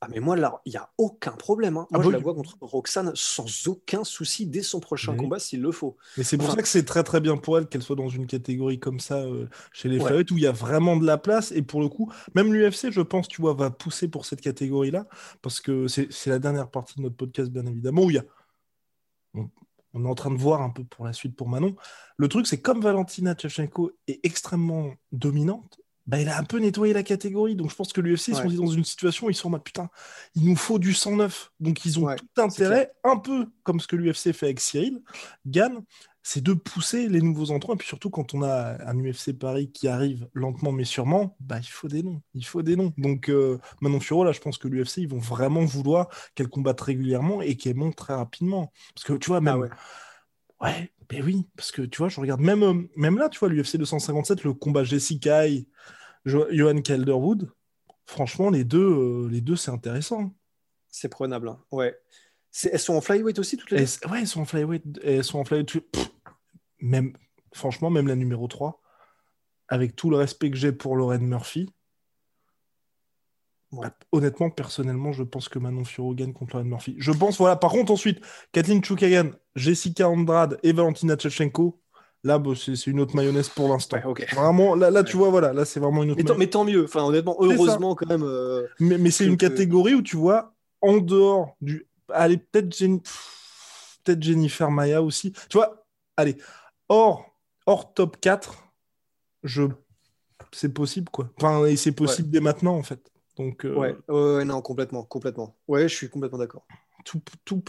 Ah, 0.02 0.08
mais 0.10 0.20
moi, 0.20 0.36
là, 0.36 0.60
il 0.66 0.70
n'y 0.70 0.76
a 0.76 0.90
aucun 0.98 1.32
problème. 1.32 1.78
Hein. 1.78 1.86
Ah 1.90 1.96
moi, 1.96 2.04
je 2.04 2.10
la 2.10 2.18
vois 2.18 2.34
contre 2.34 2.58
Roxane 2.60 3.12
sans 3.14 3.66
aucun 3.66 4.04
souci 4.04 4.46
dès 4.46 4.62
son 4.62 4.78
prochain 4.78 5.16
combat 5.16 5.38
s'il 5.38 5.62
le 5.62 5.72
faut. 5.72 5.96
Mais 6.18 6.24
c'est 6.24 6.36
pour 6.36 6.50
ça 6.50 6.60
que 6.60 6.68
c'est 6.68 6.84
très 6.84 7.02
très 7.02 7.20
bien 7.20 7.38
pour 7.38 7.56
elle 7.56 7.66
qu'elle 7.66 7.82
soit 7.82 7.96
dans 7.96 8.10
une 8.10 8.26
catégorie 8.26 8.78
comme 8.78 9.00
ça 9.00 9.16
euh, 9.16 9.48
chez 9.72 9.88
les 9.88 9.98
ouais. 9.98 10.30
où 10.30 10.36
il 10.36 10.42
y 10.42 10.46
a 10.46 10.52
vraiment 10.52 10.96
de 10.96 11.06
la 11.06 11.16
place. 11.16 11.50
Et 11.52 11.62
pour 11.62 11.80
le 11.80 11.88
coup, 11.88 12.12
même 12.34 12.52
l'UFC, 12.52 12.90
je 12.90 13.00
pense, 13.00 13.26
tu 13.26 13.40
vois, 13.40 13.54
va 13.54 13.70
pousser 13.70 14.08
pour 14.08 14.26
cette 14.26 14.42
catégorie-là. 14.42 15.06
Parce 15.40 15.60
que 15.60 15.88
c'est 15.88 16.26
la 16.26 16.38
dernière 16.38 16.70
partie 16.70 16.96
de 16.96 17.02
notre 17.02 17.16
podcast, 17.16 17.50
bien 17.50 17.64
évidemment, 17.64 18.02
où 18.02 18.10
il 18.10 18.16
y 18.16 18.18
a. 18.18 18.24
On, 19.94 20.04
est 20.04 20.08
en 20.08 20.14
train 20.14 20.30
de 20.30 20.38
voir 20.38 20.60
un 20.60 20.68
peu 20.68 20.84
pour 20.84 21.06
la 21.06 21.14
suite 21.14 21.36
pour 21.36 21.48
Manon. 21.48 21.74
Le 22.18 22.28
truc, 22.28 22.46
c'est 22.46 22.60
comme 22.60 22.82
Valentina 22.82 23.34
Tchachenko 23.34 23.92
est 24.08 24.20
extrêmement 24.24 24.92
dominante, 25.10 25.80
bah, 26.06 26.20
il 26.20 26.28
a 26.28 26.38
un 26.38 26.44
peu 26.44 26.58
nettoyé 26.58 26.92
la 26.92 27.02
catégorie. 27.02 27.56
Donc 27.56 27.70
je 27.70 27.76
pense 27.76 27.92
que 27.92 28.00
l'UFC, 28.00 28.28
ils 28.28 28.36
sont 28.36 28.48
dans 28.48 28.66
une 28.66 28.84
situation 28.84 29.26
où 29.26 29.30
ils 29.30 29.34
sont 29.34 29.48
en 29.48 29.52
mode 29.52 29.64
putain, 29.64 29.88
il 30.34 30.44
nous 30.44 30.56
faut 30.56 30.78
du 30.78 30.94
109. 30.94 31.52
Donc 31.60 31.84
ils 31.84 31.98
ont 31.98 32.14
tout 32.14 32.42
intérêt, 32.42 32.92
un 33.04 33.16
peu 33.16 33.46
comme 33.62 33.80
ce 33.80 33.86
que 33.86 33.96
l'UFC 33.96 34.32
fait 34.32 34.46
avec 34.46 34.60
Cyril, 34.60 35.02
Gann, 35.46 35.82
c'est 36.22 36.42
de 36.42 36.54
pousser 36.54 37.08
les 37.08 37.20
nouveaux 37.20 37.52
entrants. 37.52 37.74
Et 37.74 37.76
puis 37.76 37.86
surtout, 37.86 38.10
quand 38.10 38.34
on 38.34 38.42
a 38.42 38.76
un 38.84 38.98
UFC 38.98 39.32
Paris 39.32 39.70
qui 39.70 39.86
arrive 39.86 40.28
lentement 40.32 40.72
mais 40.72 40.84
sûrement, 40.84 41.36
bah, 41.40 41.58
il 41.60 41.68
faut 41.68 41.88
des 41.88 42.02
noms. 42.02 42.20
Il 42.34 42.44
faut 42.44 42.62
des 42.62 42.76
noms. 42.76 42.92
Donc 42.98 43.28
euh, 43.28 43.58
Manon 43.80 44.00
Furo, 44.00 44.24
là, 44.24 44.32
je 44.32 44.40
pense 44.40 44.58
que 44.58 44.68
l'UFC, 44.68 44.98
ils 44.98 45.08
vont 45.08 45.18
vraiment 45.18 45.64
vouloir 45.64 46.08
qu'elle 46.34 46.48
combatte 46.48 46.80
régulièrement 46.80 47.42
et 47.42 47.56
qu'elle 47.56 47.76
monte 47.76 47.96
très 47.96 48.14
rapidement. 48.14 48.72
Parce 48.94 49.04
que 49.04 49.12
tu 49.12 49.28
vois, 49.28 49.40
même. 49.40 49.54
Ah 49.54 49.58
ouais. 49.58 49.70
Ben 50.60 51.22
oui, 51.22 51.46
parce 51.56 51.70
que 51.70 51.82
tu 51.82 51.98
vois, 51.98 52.08
je 52.08 52.20
regarde 52.20 52.40
même, 52.40 52.62
euh, 52.62 52.88
même 52.96 53.18
là, 53.18 53.28
tu 53.28 53.38
vois, 53.38 53.48
l'UFC 53.48 53.76
257, 53.76 54.44
le 54.44 54.54
combat 54.54 54.84
Jessica 54.84 55.44
Johan 56.24 56.80
Calderwood, 56.80 57.50
franchement, 58.06 58.50
les 58.50 58.64
deux, 58.64 58.78
euh, 58.78 59.28
les 59.30 59.40
deux 59.40 59.56
c'est 59.56 59.70
intéressant. 59.70 60.34
C'est 60.88 61.08
prenable. 61.08 61.48
Hein. 61.48 61.60
Ouais. 61.70 61.96
Elles 62.72 62.80
sont 62.80 62.94
en 62.94 63.00
flyweight 63.00 63.38
aussi, 63.38 63.56
toutes 63.56 63.70
les 63.70 63.78
deux? 63.78 64.10
Ouais, 64.10 64.20
elles 64.20 64.26
sont 64.26 64.40
en 64.40 64.44
flyweight. 64.46 64.82
Elles 65.04 65.24
sont 65.24 65.38
en 65.38 65.44
flyweight. 65.44 65.78
même, 66.80 67.12
franchement, 67.52 67.90
même 67.90 68.08
la 68.08 68.16
numéro 68.16 68.48
3, 68.48 68.80
avec 69.68 69.94
tout 69.94 70.08
le 70.10 70.16
respect 70.16 70.50
que 70.50 70.56
j'ai 70.56 70.72
pour 70.72 70.96
Lorraine 70.96 71.26
Murphy, 71.26 71.68
honnêtement, 74.12 74.50
personnellement, 74.50 75.12
je 75.12 75.22
pense 75.22 75.48
que 75.48 75.58
Manon 75.58 75.84
Fiorot 75.84 76.14
gagne 76.14 76.32
contre 76.32 76.54
Lorraine 76.54 76.70
Murphy. 76.70 76.94
Je 76.98 77.12
pense, 77.12 77.38
voilà, 77.38 77.56
par 77.56 77.72
contre, 77.72 77.92
ensuite, 77.92 78.24
Kathleen 78.52 78.82
Chukagan, 78.82 79.32
Jessica 79.56 80.08
Andrade 80.08 80.58
et 80.62 80.72
Valentina 80.72 81.16
Tchechenko, 81.16 81.80
Là, 82.24 82.42
c'est 82.56 82.86
une 82.88 82.98
autre 82.98 83.14
mayonnaise 83.14 83.48
pour 83.48 83.68
l'instant. 83.68 83.98
Vraiment, 84.34 84.74
là, 84.74 84.90
là 84.90 85.04
tu 85.04 85.16
vois, 85.16 85.30
voilà, 85.30 85.52
là, 85.52 85.64
c'est 85.64 85.78
vraiment 85.78 86.02
une 86.02 86.10
autre. 86.10 86.22
Mais, 86.24 86.38
mais, 86.38 86.50
tant 86.50 86.64
mieux. 86.64 86.82
Enfin, 86.82 87.04
honnêtement, 87.04 87.36
heureusement 87.38 87.94
quand 87.94 88.08
même. 88.08 88.24
Euh, 88.24 88.66
mais, 88.80 88.98
mais 88.98 89.12
c'est 89.12 89.26
une 89.26 89.36
catégorie 89.36 89.94
où 89.94 90.02
tu 90.02 90.16
vois, 90.16 90.52
en 90.80 90.96
dehors 90.96 91.56
du, 91.60 91.86
allez, 92.12 92.38
peut-être 92.38 92.76
peut 94.02 94.16
Jennifer 94.18 94.70
Maya 94.72 95.02
aussi. 95.02 95.32
Tu 95.48 95.56
vois, 95.56 95.86
allez, 96.16 96.36
hors, 96.88 97.26
hors 97.64 97.94
top 97.94 98.16
4, 98.20 98.56
je, 99.44 99.62
c'est 100.52 100.72
possible 100.72 101.10
quoi. 101.10 101.30
Enfin, 101.36 101.64
et 101.66 101.76
c'est 101.76 101.92
possible 101.92 102.30
dès 102.30 102.40
maintenant 102.40 102.76
en 102.76 102.82
fait. 102.82 103.12
Donc. 103.36 103.64
Euh, 103.64 103.74
ouais. 103.74 103.96
ouais, 104.08 104.44
non, 104.44 104.62
complètement, 104.62 105.04
complètement. 105.04 105.56
Ouais, 105.68 105.88
je 105.88 105.94
suis 105.94 106.08
complètement 106.08 106.38
d'accord. 106.38 106.66
Tout, 107.04 107.22
tout, 107.44 107.62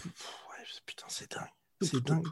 putain, 0.84 1.06
c'est 1.08 1.30
dingue. 1.30 1.46
C'est 1.80 2.02
dingue. 2.04 2.26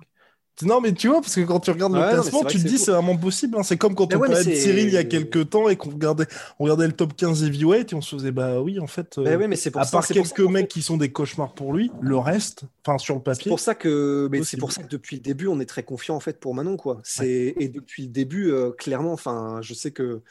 Non, 0.62 0.80
mais 0.80 0.92
tu 0.94 1.08
vois, 1.08 1.20
parce 1.20 1.34
que 1.34 1.42
quand 1.42 1.60
tu 1.60 1.70
regardes 1.70 1.94
le 1.94 2.00
classement, 2.00 2.42
tu 2.44 2.58
te 2.58 2.66
dis 2.66 2.78
c'est 2.78 2.90
vraiment 2.90 3.16
possible. 3.16 3.58
Hein. 3.58 3.62
C'est 3.62 3.76
comme 3.76 3.94
quand 3.94 4.14
on 4.14 4.18
parlait 4.18 4.42
de 4.42 4.54
Cyril 4.54 4.86
il 4.86 4.94
y 4.94 4.96
a 4.96 5.04
quelques 5.04 5.50
temps 5.50 5.68
et 5.68 5.76
qu'on 5.76 5.90
regardait, 5.90 6.26
on 6.58 6.64
regardait 6.64 6.86
le 6.86 6.94
top 6.94 7.14
15 7.14 7.44
heavyweight 7.44 7.92
et 7.92 7.94
on 7.94 8.00
se 8.00 8.16
faisait, 8.16 8.30
bah 8.30 8.60
oui, 8.60 8.80
en 8.80 8.86
fait, 8.86 9.20
bah 9.20 9.36
oui, 9.36 9.48
mais 9.48 9.56
pour 9.70 9.80
à 9.82 9.84
ça, 9.84 9.98
part 9.98 10.06
quelques 10.06 10.40
mecs 10.40 10.68
qui 10.68 10.80
sont 10.80 10.96
des 10.96 11.12
cauchemars 11.12 11.52
pour 11.52 11.74
lui, 11.74 11.90
le 12.00 12.16
reste, 12.16 12.62
enfin 12.86 12.96
sur 12.96 13.14
le 13.14 13.20
papier. 13.22 13.44
C'est 13.44 13.50
pour 13.50 13.60
ça 13.60 13.74
que, 13.74 14.28
mais 14.32 14.42
c'est 14.44 14.56
pour 14.56 14.72
ça 14.72 14.82
que 14.82 14.88
depuis 14.88 15.16
le 15.16 15.22
début, 15.22 15.46
on 15.46 15.60
est 15.60 15.66
très 15.66 15.82
confiant 15.82 16.16
en 16.16 16.20
fait 16.20 16.40
pour 16.40 16.54
Manon, 16.54 16.78
quoi. 16.78 17.00
C'est 17.04 17.54
et 17.58 17.68
depuis 17.68 18.04
le 18.04 18.08
début, 18.08 18.50
euh, 18.50 18.70
clairement, 18.70 19.12
enfin, 19.12 19.58
je 19.60 19.74
sais 19.74 19.90
que 19.90 20.22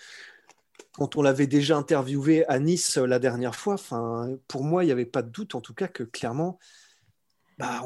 quand 0.93 1.17
on 1.17 1.21
l'avait 1.21 1.47
déjà 1.47 1.77
interviewé 1.77 2.47
à 2.47 2.57
Nice 2.57 2.97
euh, 2.97 3.05
la 3.05 3.19
dernière 3.19 3.55
fois, 3.55 3.75
enfin, 3.75 4.29
pour 4.47 4.63
moi, 4.63 4.83
il 4.83 4.87
n'y 4.87 4.91
avait 4.91 5.05
pas 5.05 5.21
de 5.21 5.29
doute, 5.29 5.53
en 5.53 5.61
tout 5.61 5.73
cas, 5.75 5.87
que 5.87 6.03
clairement 6.03 6.57
bah, 7.57 7.83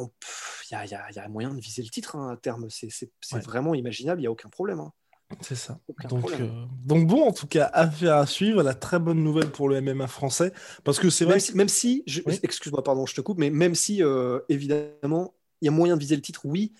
il 0.71 0.77
y, 0.85 0.89
y, 0.89 1.19
a, 1.19 1.27
moyen 1.29 1.53
de 1.53 1.59
viser 1.59 1.81
le 1.81 1.89
titre 1.89 2.15
hein, 2.15 2.31
à 2.31 2.37
terme. 2.37 2.67
C'est 2.69 3.11
vraiment 3.43 3.75
imaginable, 3.75 4.19
il 4.19 4.23
n'y 4.23 4.27
a 4.27 4.31
aucun 4.31 4.49
problème. 4.49 4.79
Hein. 4.79 4.91
C'est 5.41 5.55
ça. 5.55 5.79
Donc, 6.09 6.31
euh, 6.31 6.65
donc, 6.85 7.07
bon, 7.07 7.27
en 7.27 7.31
tout 7.31 7.47
cas, 7.47 7.69
affaire 7.73 8.15
à 8.15 8.25
suivre. 8.25 8.63
La 8.63 8.73
très 8.73 8.99
bonne 8.99 9.23
nouvelle 9.23 9.51
pour 9.51 9.69
le 9.69 9.79
MMA 9.79 10.07
français. 10.07 10.51
Parce 10.83 10.99
que 10.99 11.09
c'est 11.09 11.25
vrai. 11.25 11.37
Même 11.53 11.69
si, 11.69 12.03
excuse-moi, 12.43 12.83
pardon, 12.83 13.05
je 13.05 13.13
te 13.13 13.21
coupe, 13.21 13.37
mais 13.37 13.49
même 13.49 13.75
si, 13.75 14.03
euh, 14.03 14.39
évidemment, 14.49 15.35
il 15.61 15.65
y 15.65 15.67
a 15.67 15.71
moyen 15.71 15.95
de 15.95 16.01
viser 16.01 16.15
le 16.15 16.21
titre, 16.21 16.41
oui. 16.45 16.73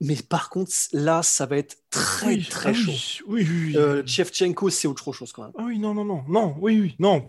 Mais 0.00 0.16
par 0.16 0.50
contre, 0.50 0.72
là, 0.92 1.22
ça 1.22 1.46
va 1.46 1.56
être 1.56 1.76
très, 1.90 2.38
très 2.38 2.70
ah 2.70 2.74
chaud. 2.74 2.92
Oui, 3.28 3.46
oui, 3.48 3.66
oui. 3.66 3.76
Euh, 3.76 4.02
Chevchenko, 4.04 4.68
c'est 4.68 4.88
autre 4.88 5.12
chose 5.12 5.32
quand 5.32 5.44
même. 5.44 5.52
Ah 5.56 5.64
oui, 5.66 5.78
non, 5.78 5.94
non, 5.94 6.04
non. 6.04 6.24
Non, 6.28 6.56
oui, 6.60 6.80
oui. 6.80 6.96
Non, 6.98 7.28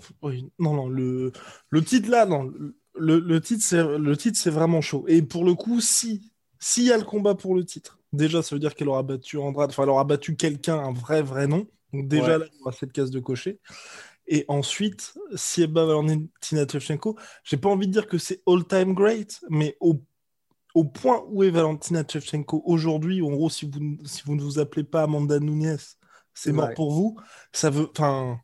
non, 0.59 0.73
non. 0.73 0.87
Le, 0.87 1.31
le 1.69 1.83
titre 1.83 2.09
là, 2.09 2.25
non 2.25 2.43
le, 2.43 2.75
titre, 3.41 3.63
c'est, 3.63 3.83
le 3.83 4.17
titre, 4.17 4.37
c'est 4.39 4.49
vraiment 4.49 4.81
chaud. 4.81 5.05
Et 5.07 5.21
pour 5.21 5.45
le 5.45 5.53
coup, 5.53 5.81
si 5.81 6.31
s'il 6.59 6.85
y 6.85 6.91
a 6.91 6.97
le 6.97 7.03
combat 7.03 7.35
pour 7.35 7.55
le 7.55 7.63
titre, 7.63 7.99
déjà, 8.11 8.41
ça 8.41 8.55
veut 8.55 8.59
dire 8.59 8.75
qu'elle 8.75 8.89
aura 8.89 9.03
battu 9.03 9.37
Andrade, 9.37 9.69
enfin, 9.69 9.83
elle 9.83 9.89
aura 9.89 10.03
battu 10.03 10.35
quelqu'un, 10.35 10.79
un 10.79 10.93
vrai, 10.93 11.21
vrai 11.21 11.47
nom. 11.47 11.67
Donc, 11.93 12.07
déjà, 12.07 12.37
là, 12.37 12.45
il 12.51 12.57
y 12.57 12.61
aura 12.61 12.71
cette 12.71 12.91
case 12.91 13.11
de 13.11 13.19
cocher. 13.19 13.59
Et 14.27 14.45
ensuite, 14.47 15.13
si 15.35 15.61
elle 15.61 15.71
bat 15.71 15.85
Valentina 15.85 16.65
Shevchenko, 16.67 17.17
j'ai 17.43 17.57
pas 17.57 17.69
envie 17.69 17.87
de 17.87 17.91
dire 17.91 18.07
que 18.07 18.17
c'est 18.17 18.41
all-time 18.47 18.93
great, 18.93 19.41
mais 19.49 19.77
au, 19.79 20.01
au 20.73 20.85
point 20.85 21.23
où 21.27 21.43
est 21.43 21.51
Valentina 21.51 22.03
Shevchenko 22.07 22.63
aujourd'hui, 22.65 23.21
en 23.21 23.29
gros, 23.29 23.49
si 23.49 23.69
vous, 23.69 23.97
si 24.03 24.23
vous 24.25 24.35
ne 24.35 24.41
vous 24.41 24.57
appelez 24.57 24.83
pas 24.83 25.03
Amanda 25.03 25.39
Nunes, 25.39 25.77
c'est 26.33 26.51
mort 26.51 26.73
pour 26.73 26.91
vous. 26.91 27.17
Ça 27.53 27.69
veut, 27.69 27.87
enfin, 27.91 28.39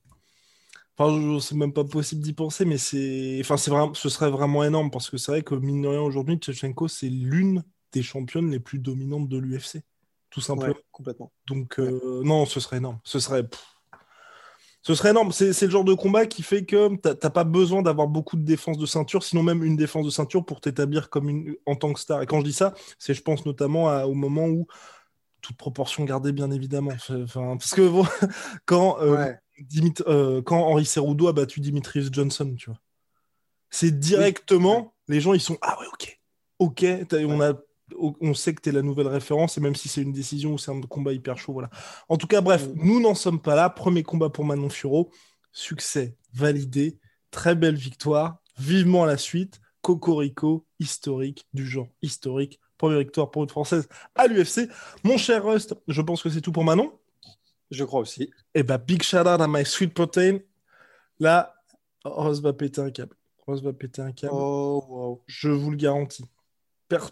Enfin, 0.98 1.40
c'est 1.40 1.56
même 1.56 1.74
pas 1.74 1.84
possible 1.84 2.22
d'y 2.22 2.34
penser, 2.34 2.66
mais 2.66 2.78
c'est, 2.78 3.38
enfin, 3.42 3.58
c'est 3.58 3.72
vraiment, 3.72 3.94
ce 3.94 4.10
serait 4.10 4.30
vraiment 4.30 4.64
énorme 4.64 4.92
parce 4.92 5.10
que 5.10 5.18
c'est 5.18 5.32
vrai 5.32 5.42
que 5.42 5.56
mine 5.56 5.82
de 5.82 5.88
rien 5.88 6.02
aujourd'hui, 6.02 6.36
Tchechenko 6.36 6.88
c'est 6.88 7.10
l'une 7.10 7.64
des 7.92 8.04
championnes 8.04 8.50
les 8.52 8.60
plus 8.60 8.80
dominantes 8.80 9.28
de 9.28 9.38
l'UFC, 9.38 9.84
tout 10.30 10.42
simplement. 10.42 10.76
complètement. 10.92 11.32
Donc 11.48 11.80
euh, 11.80 12.22
non, 12.24 12.46
ce 12.46 12.60
serait 12.60 12.78
énorme. 12.78 13.00
Ce 13.04 13.20
serait, 13.20 13.44
ce 14.82 14.94
serait 14.94 15.10
énorme. 15.12 15.32
C'est, 15.32 15.60
le 15.62 15.70
genre 15.70 15.84
de 15.84 15.94
combat 15.94 16.26
qui 16.26 16.44
fait 16.44 16.66
que 16.66 16.96
t'as 16.98 17.30
pas 17.30 17.44
besoin 17.46 17.82
d'avoir 17.82 18.08
beaucoup 18.08 18.36
de 18.36 18.44
défense 18.44 18.78
de 18.78 18.86
ceinture, 18.86 19.24
sinon 19.24 19.44
même 19.44 19.64
une 19.64 19.78
défense 19.78 20.06
de 20.06 20.12
ceinture 20.12 20.46
pour 20.46 20.62
t'établir 20.62 21.10
comme 21.10 21.30
une 21.30 21.56
en 21.66 21.76
tant 21.76 21.94
que 21.94 22.00
star. 22.00 22.22
Et 22.22 22.26
quand 22.26 22.40
je 22.40 22.46
dis 22.46 22.54
ça, 22.54 22.74
c'est 23.00 23.14
je 23.14 23.22
pense 23.22 23.46
notamment 23.46 23.86
au 24.04 24.14
moment 24.14 24.48
où 24.48 24.68
toute 25.42 25.58
proportion 25.58 26.04
gardée, 26.06 26.32
bien 26.32 26.52
évidemment. 26.52 26.92
Enfin, 27.10 27.58
parce 27.58 27.74
que 27.74 27.90
quand 28.66 29.00
euh, 29.02 29.34
euh, 30.08 30.42
quand 30.42 30.60
Henri 30.60 30.86
Cerudo 30.86 31.28
a 31.28 31.34
battu 31.34 31.60
Dimitrius 31.60 32.10
Johnson, 32.12 32.56
tu 32.58 32.70
vois. 32.70 32.80
C'est 33.70 33.98
directement, 33.98 34.94
les 35.08 35.22
gens, 35.22 35.34
ils 35.34 35.42
sont 35.42 35.58
Ah 35.62 35.78
ouais, 35.80 35.88
ok, 35.94 36.20
ok, 36.60 36.86
on, 37.28 37.42
a, 37.42 37.54
on 37.98 38.34
sait 38.34 38.54
que 38.54 38.62
tu 38.62 38.70
es 38.70 38.72
la 38.72 38.82
nouvelle 38.82 39.08
référence, 39.08 39.58
et 39.58 39.62
même 39.62 39.76
si 39.76 39.88
c'est 39.88 40.02
une 40.02 40.12
décision 40.12 40.54
ou 40.54 40.58
c'est 40.58 40.72
un 40.72 40.82
combat 40.82 41.14
hyper 41.14 41.38
chaud, 41.38 41.54
voilà. 41.54 41.70
En 42.10 42.18
tout 42.18 42.28
cas, 42.28 42.42
bref, 42.42 42.68
nous 42.76 43.00
n'en 43.00 43.16
sommes 43.16 43.42
pas 43.42 43.56
là. 43.56 43.70
Premier 43.70 44.04
combat 44.04 44.30
pour 44.30 44.44
Manon 44.44 44.70
Furo, 44.70 45.10
succès 45.54 46.18
validé, 46.34 47.00
très 47.32 47.56
belle 47.56 47.76
victoire, 47.76 48.38
vivement 48.58 49.06
la 49.06 49.18
suite. 49.18 49.60
Cocorico, 49.82 50.66
historique, 50.80 51.48
du 51.54 51.66
genre 51.66 51.88
historique. 52.02 52.60
Première 52.78 53.00
victoire 53.00 53.32
pour 53.32 53.44
une 53.44 53.50
Française 53.50 53.88
à 54.16 54.28
l'UFC. 54.28 54.70
Mon 55.04 55.18
cher 55.18 55.44
Rust, 55.44 55.76
je 55.88 56.02
pense 56.02 56.22
que 56.22 56.30
c'est 56.30 56.42
tout 56.42 56.52
pour 56.52 56.64
Manon. 56.64 56.92
Je 57.72 57.84
crois 57.86 58.02
aussi. 58.02 58.24
Et 58.24 58.32
eh 58.56 58.64
bah, 58.64 58.78
ben, 58.78 58.86
big 58.86 59.02
shout 59.02 59.18
out 59.18 59.28
à 59.42 59.48
My 59.48 59.66
Sweet 59.66 59.94
Protein. 59.94 60.40
Là, 61.20 61.56
Rose 62.04 62.42
va 62.42 62.54
péter 62.54 62.82
un 62.82 62.92
câble. 62.92 63.16
Rose 63.48 63.64
va 63.64 63.74
péter 63.74 64.02
un 64.02 64.12
câble. 64.12 64.34
Oh, 64.36 64.86
wow. 64.88 65.24
Je 65.28 65.50
vous 65.50 65.72
le 65.72 65.78
garantis. 65.78 66.26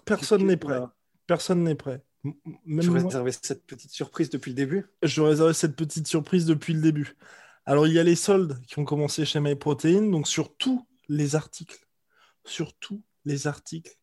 personne 0.06 0.46
n'est 0.46 0.58
prêt. 0.58 0.82
Personne 1.26 1.64
n'est 1.64 1.76
prêt. 1.76 2.04
Même 2.24 2.82
je 2.82 2.92
réservais 2.92 3.32
cette 3.32 3.66
petite 3.66 3.92
surprise 3.92 4.30
depuis 4.30 4.52
le 4.52 4.56
début. 4.56 4.86
Je 5.02 5.22
réservais 5.22 5.54
cette 5.54 5.78
petite 5.78 6.08
surprise 6.08 6.46
depuis 6.46 6.74
le 6.74 6.82
début. 6.82 7.16
Alors, 7.66 7.88
il 7.88 7.94
y 7.94 8.00
a 8.00 8.04
les 8.04 8.16
soldes 8.16 8.60
qui 8.66 8.80
ont 8.80 8.86
commencé 8.86 9.26
chez 9.26 9.40
MyProtein. 9.40 10.10
Donc, 10.10 10.28
sur 10.28 10.56
tous 10.58 10.86
les 11.08 11.36
articles, 11.36 11.88
sur 12.44 12.74
tous 12.74 13.02
les 13.26 13.48
articles, 13.48 13.96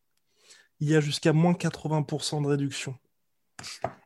il 0.79 0.89
y 0.89 0.95
a 0.95 0.99
jusqu'à 1.01 1.33
moins 1.33 1.53
80% 1.53 2.41
de 2.41 2.47
réduction. 2.47 2.95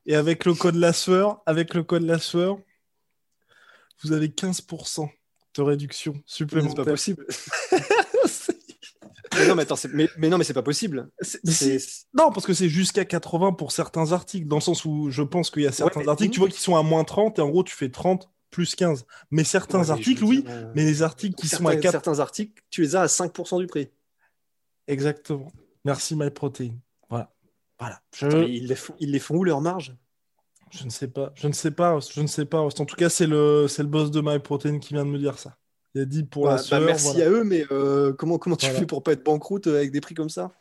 Et 0.06 0.16
avec 0.16 0.46
le 0.46 0.54
code 0.54 0.76
la 0.76 0.94
sueur, 0.94 1.42
avec 1.46 1.74
le 1.74 1.84
code 1.84 2.04
la 2.04 2.20
sueur, 2.20 2.58
vous 4.04 4.12
avez 4.14 4.28
15% 4.28 5.10
de 5.56 5.62
réduction 5.62 6.14
supplémentaire. 6.26 6.98
C'est 6.98 7.16
pas 7.16 7.22
possible. 7.22 7.26
mais 9.36 9.48
non, 9.48 9.56
mais 9.56 9.64
attends, 9.64 9.76
mais, 9.94 10.10
mais, 10.18 10.30
non, 10.30 10.38
mais 10.38 10.44
c'est 10.44 10.54
pas 10.54 10.64
possible. 10.64 11.10
Non, 12.14 12.32
parce 12.32 12.46
que 12.46 12.54
c'est 12.54 12.70
jusqu'à 12.70 13.06
80 13.06 13.54
pour 13.54 13.72
certains 13.72 14.12
articles, 14.12 14.48
dans 14.48 14.58
le 14.58 14.62
sens 14.62 14.86
où 14.86 15.10
je 15.10 15.24
pense 15.24 15.50
qu'il 15.52 15.64
y 15.64 15.68
a 15.68 15.72
certains 15.72 16.08
articles, 16.08 16.34
tu 16.34 16.40
vois, 16.40 16.50
qui 16.50 16.60
sont 16.60 16.76
à 16.76 16.84
moins 16.84 17.04
30, 17.04 17.40
et 17.40 17.42
en 17.42 17.50
gros, 17.50 17.64
tu 17.64 17.76
fais 17.76 17.90
30 17.90 18.30
plus 18.50 18.76
15. 18.76 19.06
Mais 19.32 19.44
certains 19.44 19.90
articles, 19.90 20.24
oui, 20.24 20.44
euh, 20.48 20.72
mais 20.76 20.84
les 20.84 21.04
articles 21.04 21.36
qui 21.36 21.48
sont 21.48 21.66
à 21.68 21.76
4... 21.76 21.92
Certains 21.92 22.20
articles, 22.20 22.62
tu 22.70 22.82
les 22.82 22.96
as 22.96 23.02
à 23.02 23.06
5% 23.08 23.60
du 23.60 23.68
prix. 23.68 23.90
Exactement. 24.88 25.52
Merci 25.86 26.16
MyProtein. 26.16 26.72
Voilà. 27.82 28.00
Ils, 28.48 28.68
les 28.68 28.76
font, 28.76 28.94
ils 29.00 29.12
les 29.12 29.20
font 29.20 29.36
où 29.36 29.44
leur 29.44 29.60
marge 29.60 29.96
je 30.72 30.86
ne 30.86 30.90
sais 30.90 31.10
pas. 31.10 31.34
Je 31.36 31.48
ne 31.48 31.54
sais 31.54 31.72
pas. 31.72 32.00
Je 32.00 32.22
ne 32.22 32.28
sais 32.28 32.46
pas. 32.46 32.62
En 32.62 32.70
tout 32.70 32.96
cas, 32.96 33.10
c'est 33.10 33.28
le, 33.28 33.68
c'est 33.68 33.82
le 33.84 33.90
boss 33.90 34.10
de 34.10 34.22
MyProtein 34.22 34.80
qui 34.80 34.94
vient 34.94 35.06
de 35.06 35.10
me 35.10 35.20
dire 35.20 35.38
ça. 35.38 35.58
Il 35.94 36.02
a 36.02 36.06
dit 36.06 36.24
pour 36.24 36.48
la 36.48 36.56
bah, 36.72 36.80
Merci 36.80 37.22
à 37.22 37.30
eux, 37.30 37.44
mais 37.44 37.66
euh, 37.72 38.14
comment, 38.14 38.38
comment 38.38 38.56
tu 38.56 38.68
fais 38.68 38.86
pour 38.86 39.04
pas 39.04 39.12
être 39.12 39.24
banqueroute 39.24 39.68
euh, 39.68 39.76
avec 39.76 39.92
des 39.92 40.00
prix 40.00 40.16
comme 40.16 40.30
ça? 40.30 40.52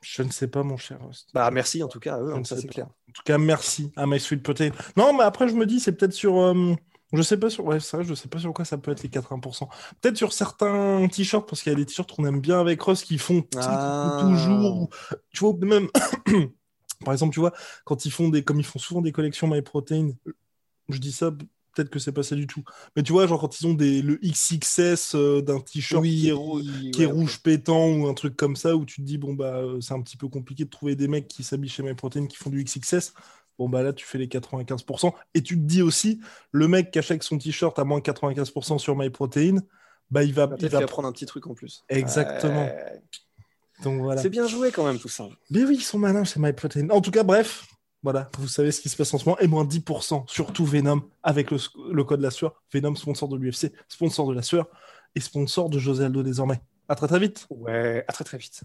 Je 0.00 0.22
ne 0.22 0.30
sais 0.30 0.46
pas, 0.46 0.62
mon 0.62 0.76
cher 0.76 0.98
host. 1.04 1.30
Bah, 1.34 1.50
merci 1.50 1.82
en 1.82 1.88
tout 1.88 2.00
cas 2.00 2.16
à 2.16 2.20
eux, 2.20 2.32
hein, 2.32 2.42
ça 2.44 2.56
c'est 2.56 2.68
clair. 2.68 2.86
En 2.86 3.12
tout 3.12 3.22
cas, 3.24 3.38
merci 3.38 3.92
à 3.96 4.06
My 4.06 4.18
Sweet 4.20 4.42
Protein. 4.42 4.70
Non, 4.96 5.12
mais 5.12 5.24
après, 5.24 5.48
je 5.48 5.54
me 5.54 5.66
dis, 5.66 5.80
c'est 5.80 5.92
peut-être 5.92 6.12
sur. 6.12 6.38
Euh, 6.40 6.74
je 7.12 7.22
sais 7.22 7.36
pas 7.36 7.50
sur. 7.50 7.64
Ouais, 7.64 7.80
c'est 7.80 7.96
vrai, 7.96 8.04
je 8.06 8.14
sais 8.14 8.28
pas 8.28 8.38
sur 8.38 8.52
quoi 8.52 8.64
ça 8.64 8.78
peut 8.78 8.90
être 8.90 9.02
les 9.02 9.08
80%. 9.08 9.68
Peut-être 10.00 10.16
sur 10.16 10.32
certains 10.32 11.06
t-shirts, 11.08 11.48
parce 11.48 11.62
qu'il 11.62 11.72
y 11.72 11.74
a 11.74 11.76
des 11.76 11.86
t-shirts 11.86 12.10
qu'on 12.10 12.24
aime 12.24 12.40
bien 12.40 12.60
avec 12.60 12.80
Ross 12.80 13.02
qui 13.02 13.18
font 13.18 13.44
ah. 13.56 14.18
toujours. 14.22 14.88
Tu 15.30 15.40
vois, 15.40 15.54
même. 15.60 15.88
Par 17.04 17.12
exemple, 17.12 17.34
tu 17.34 17.40
vois, 17.40 17.52
quand 17.84 18.04
ils 18.04 18.12
font 18.12 18.28
des, 18.28 18.44
comme 18.44 18.60
ils 18.60 18.66
font 18.66 18.78
souvent 18.78 19.02
des 19.02 19.12
collections 19.12 19.48
MyProtein, 19.48 20.12
je 20.88 20.98
dis 20.98 21.10
ça, 21.10 21.32
peut-être 21.74 21.90
que 21.90 21.98
c'est 21.98 22.12
pas 22.12 22.22
ça 22.22 22.36
du 22.36 22.46
tout. 22.46 22.62
Mais 22.96 23.02
tu 23.02 23.12
vois, 23.12 23.26
genre 23.26 23.40
quand 23.40 23.60
ils 23.60 23.66
ont 23.66 23.74
des, 23.74 24.02
le 24.02 24.18
XXS 24.22 25.14
euh, 25.14 25.42
d'un 25.42 25.60
t-shirt 25.60 26.04
qui, 26.04 26.28
est, 26.28 26.32
rouge 27.06 27.42
pétant 27.42 27.88
ou 27.88 28.06
un 28.06 28.14
truc 28.14 28.36
comme 28.36 28.56
ça, 28.56 28.76
où 28.76 28.84
tu 28.84 29.00
te 29.00 29.06
dis, 29.06 29.18
bon, 29.18 29.34
bah, 29.34 29.56
euh, 29.56 29.80
c'est 29.80 29.94
un 29.94 30.00
petit 30.00 30.16
peu 30.16 30.28
compliqué 30.28 30.64
de 30.64 30.70
trouver 30.70 30.96
des 30.96 31.08
mecs 31.08 31.28
qui 31.28 31.42
s'habillent 31.42 31.70
chez 31.70 31.82
MyProtein 31.82 32.26
qui 32.26 32.36
font 32.36 32.50
du 32.50 32.62
XXS. 32.62 33.14
Bon, 33.62 33.68
bah 33.68 33.84
là, 33.84 33.92
tu 33.92 34.04
fais 34.04 34.18
les 34.18 34.26
95%. 34.26 35.12
Et 35.34 35.42
tu 35.42 35.54
te 35.54 35.60
dis 35.60 35.82
aussi, 35.82 36.20
le 36.50 36.66
mec 36.66 36.90
qui 36.90 36.98
achète 36.98 37.22
son 37.22 37.38
t-shirt 37.38 37.78
à 37.78 37.84
moins 37.84 38.00
95% 38.00 38.78
sur 38.78 38.96
MyProtein, 38.96 39.58
bah, 40.10 40.24
il 40.24 40.34
va, 40.34 40.50
il 40.58 40.68
va 40.68 40.84
prendre 40.88 41.06
un 41.06 41.12
petit 41.12 41.26
truc 41.26 41.46
en 41.46 41.54
plus. 41.54 41.84
Exactement. 41.88 42.68
C'est 44.16 44.30
bien 44.30 44.48
joué 44.48 44.72
quand 44.72 44.84
même 44.84 44.98
tout 44.98 45.08
ça. 45.08 45.28
Mais 45.50 45.62
oui, 45.62 45.76
ils 45.76 45.82
sont 45.82 46.00
malins 46.00 46.24
c'est 46.24 46.40
MyProtein. 46.40 46.90
En 46.90 47.00
tout 47.00 47.12
cas, 47.12 47.22
bref, 47.22 47.68
voilà, 48.02 48.28
vous 48.36 48.48
savez 48.48 48.72
ce 48.72 48.80
qui 48.80 48.88
se 48.88 48.96
passe 48.96 49.14
en 49.14 49.18
ce 49.18 49.28
moment. 49.28 49.38
Et 49.38 49.46
moins 49.46 49.64
10%, 49.64 50.24
surtout 50.26 50.64
Venom, 50.64 51.02
avec 51.22 51.52
le, 51.52 51.58
le 51.92 52.02
code 52.02 52.20
La 52.20 52.32
Sueur. 52.32 52.60
Venom, 52.74 52.96
sponsor 52.96 53.28
de 53.28 53.36
l'UFC, 53.36 53.70
sponsor 53.86 54.26
de 54.26 54.34
La 54.34 54.42
Sueur 54.42 54.66
et 55.14 55.20
sponsor 55.20 55.70
de 55.70 55.78
José 55.78 56.06
Aldo 56.06 56.24
désormais. 56.24 56.60
À 56.88 56.96
très 56.96 57.06
très 57.06 57.20
vite. 57.20 57.46
Ouais, 57.48 58.04
à 58.08 58.12
très 58.12 58.24
très 58.24 58.38
vite. 58.38 58.64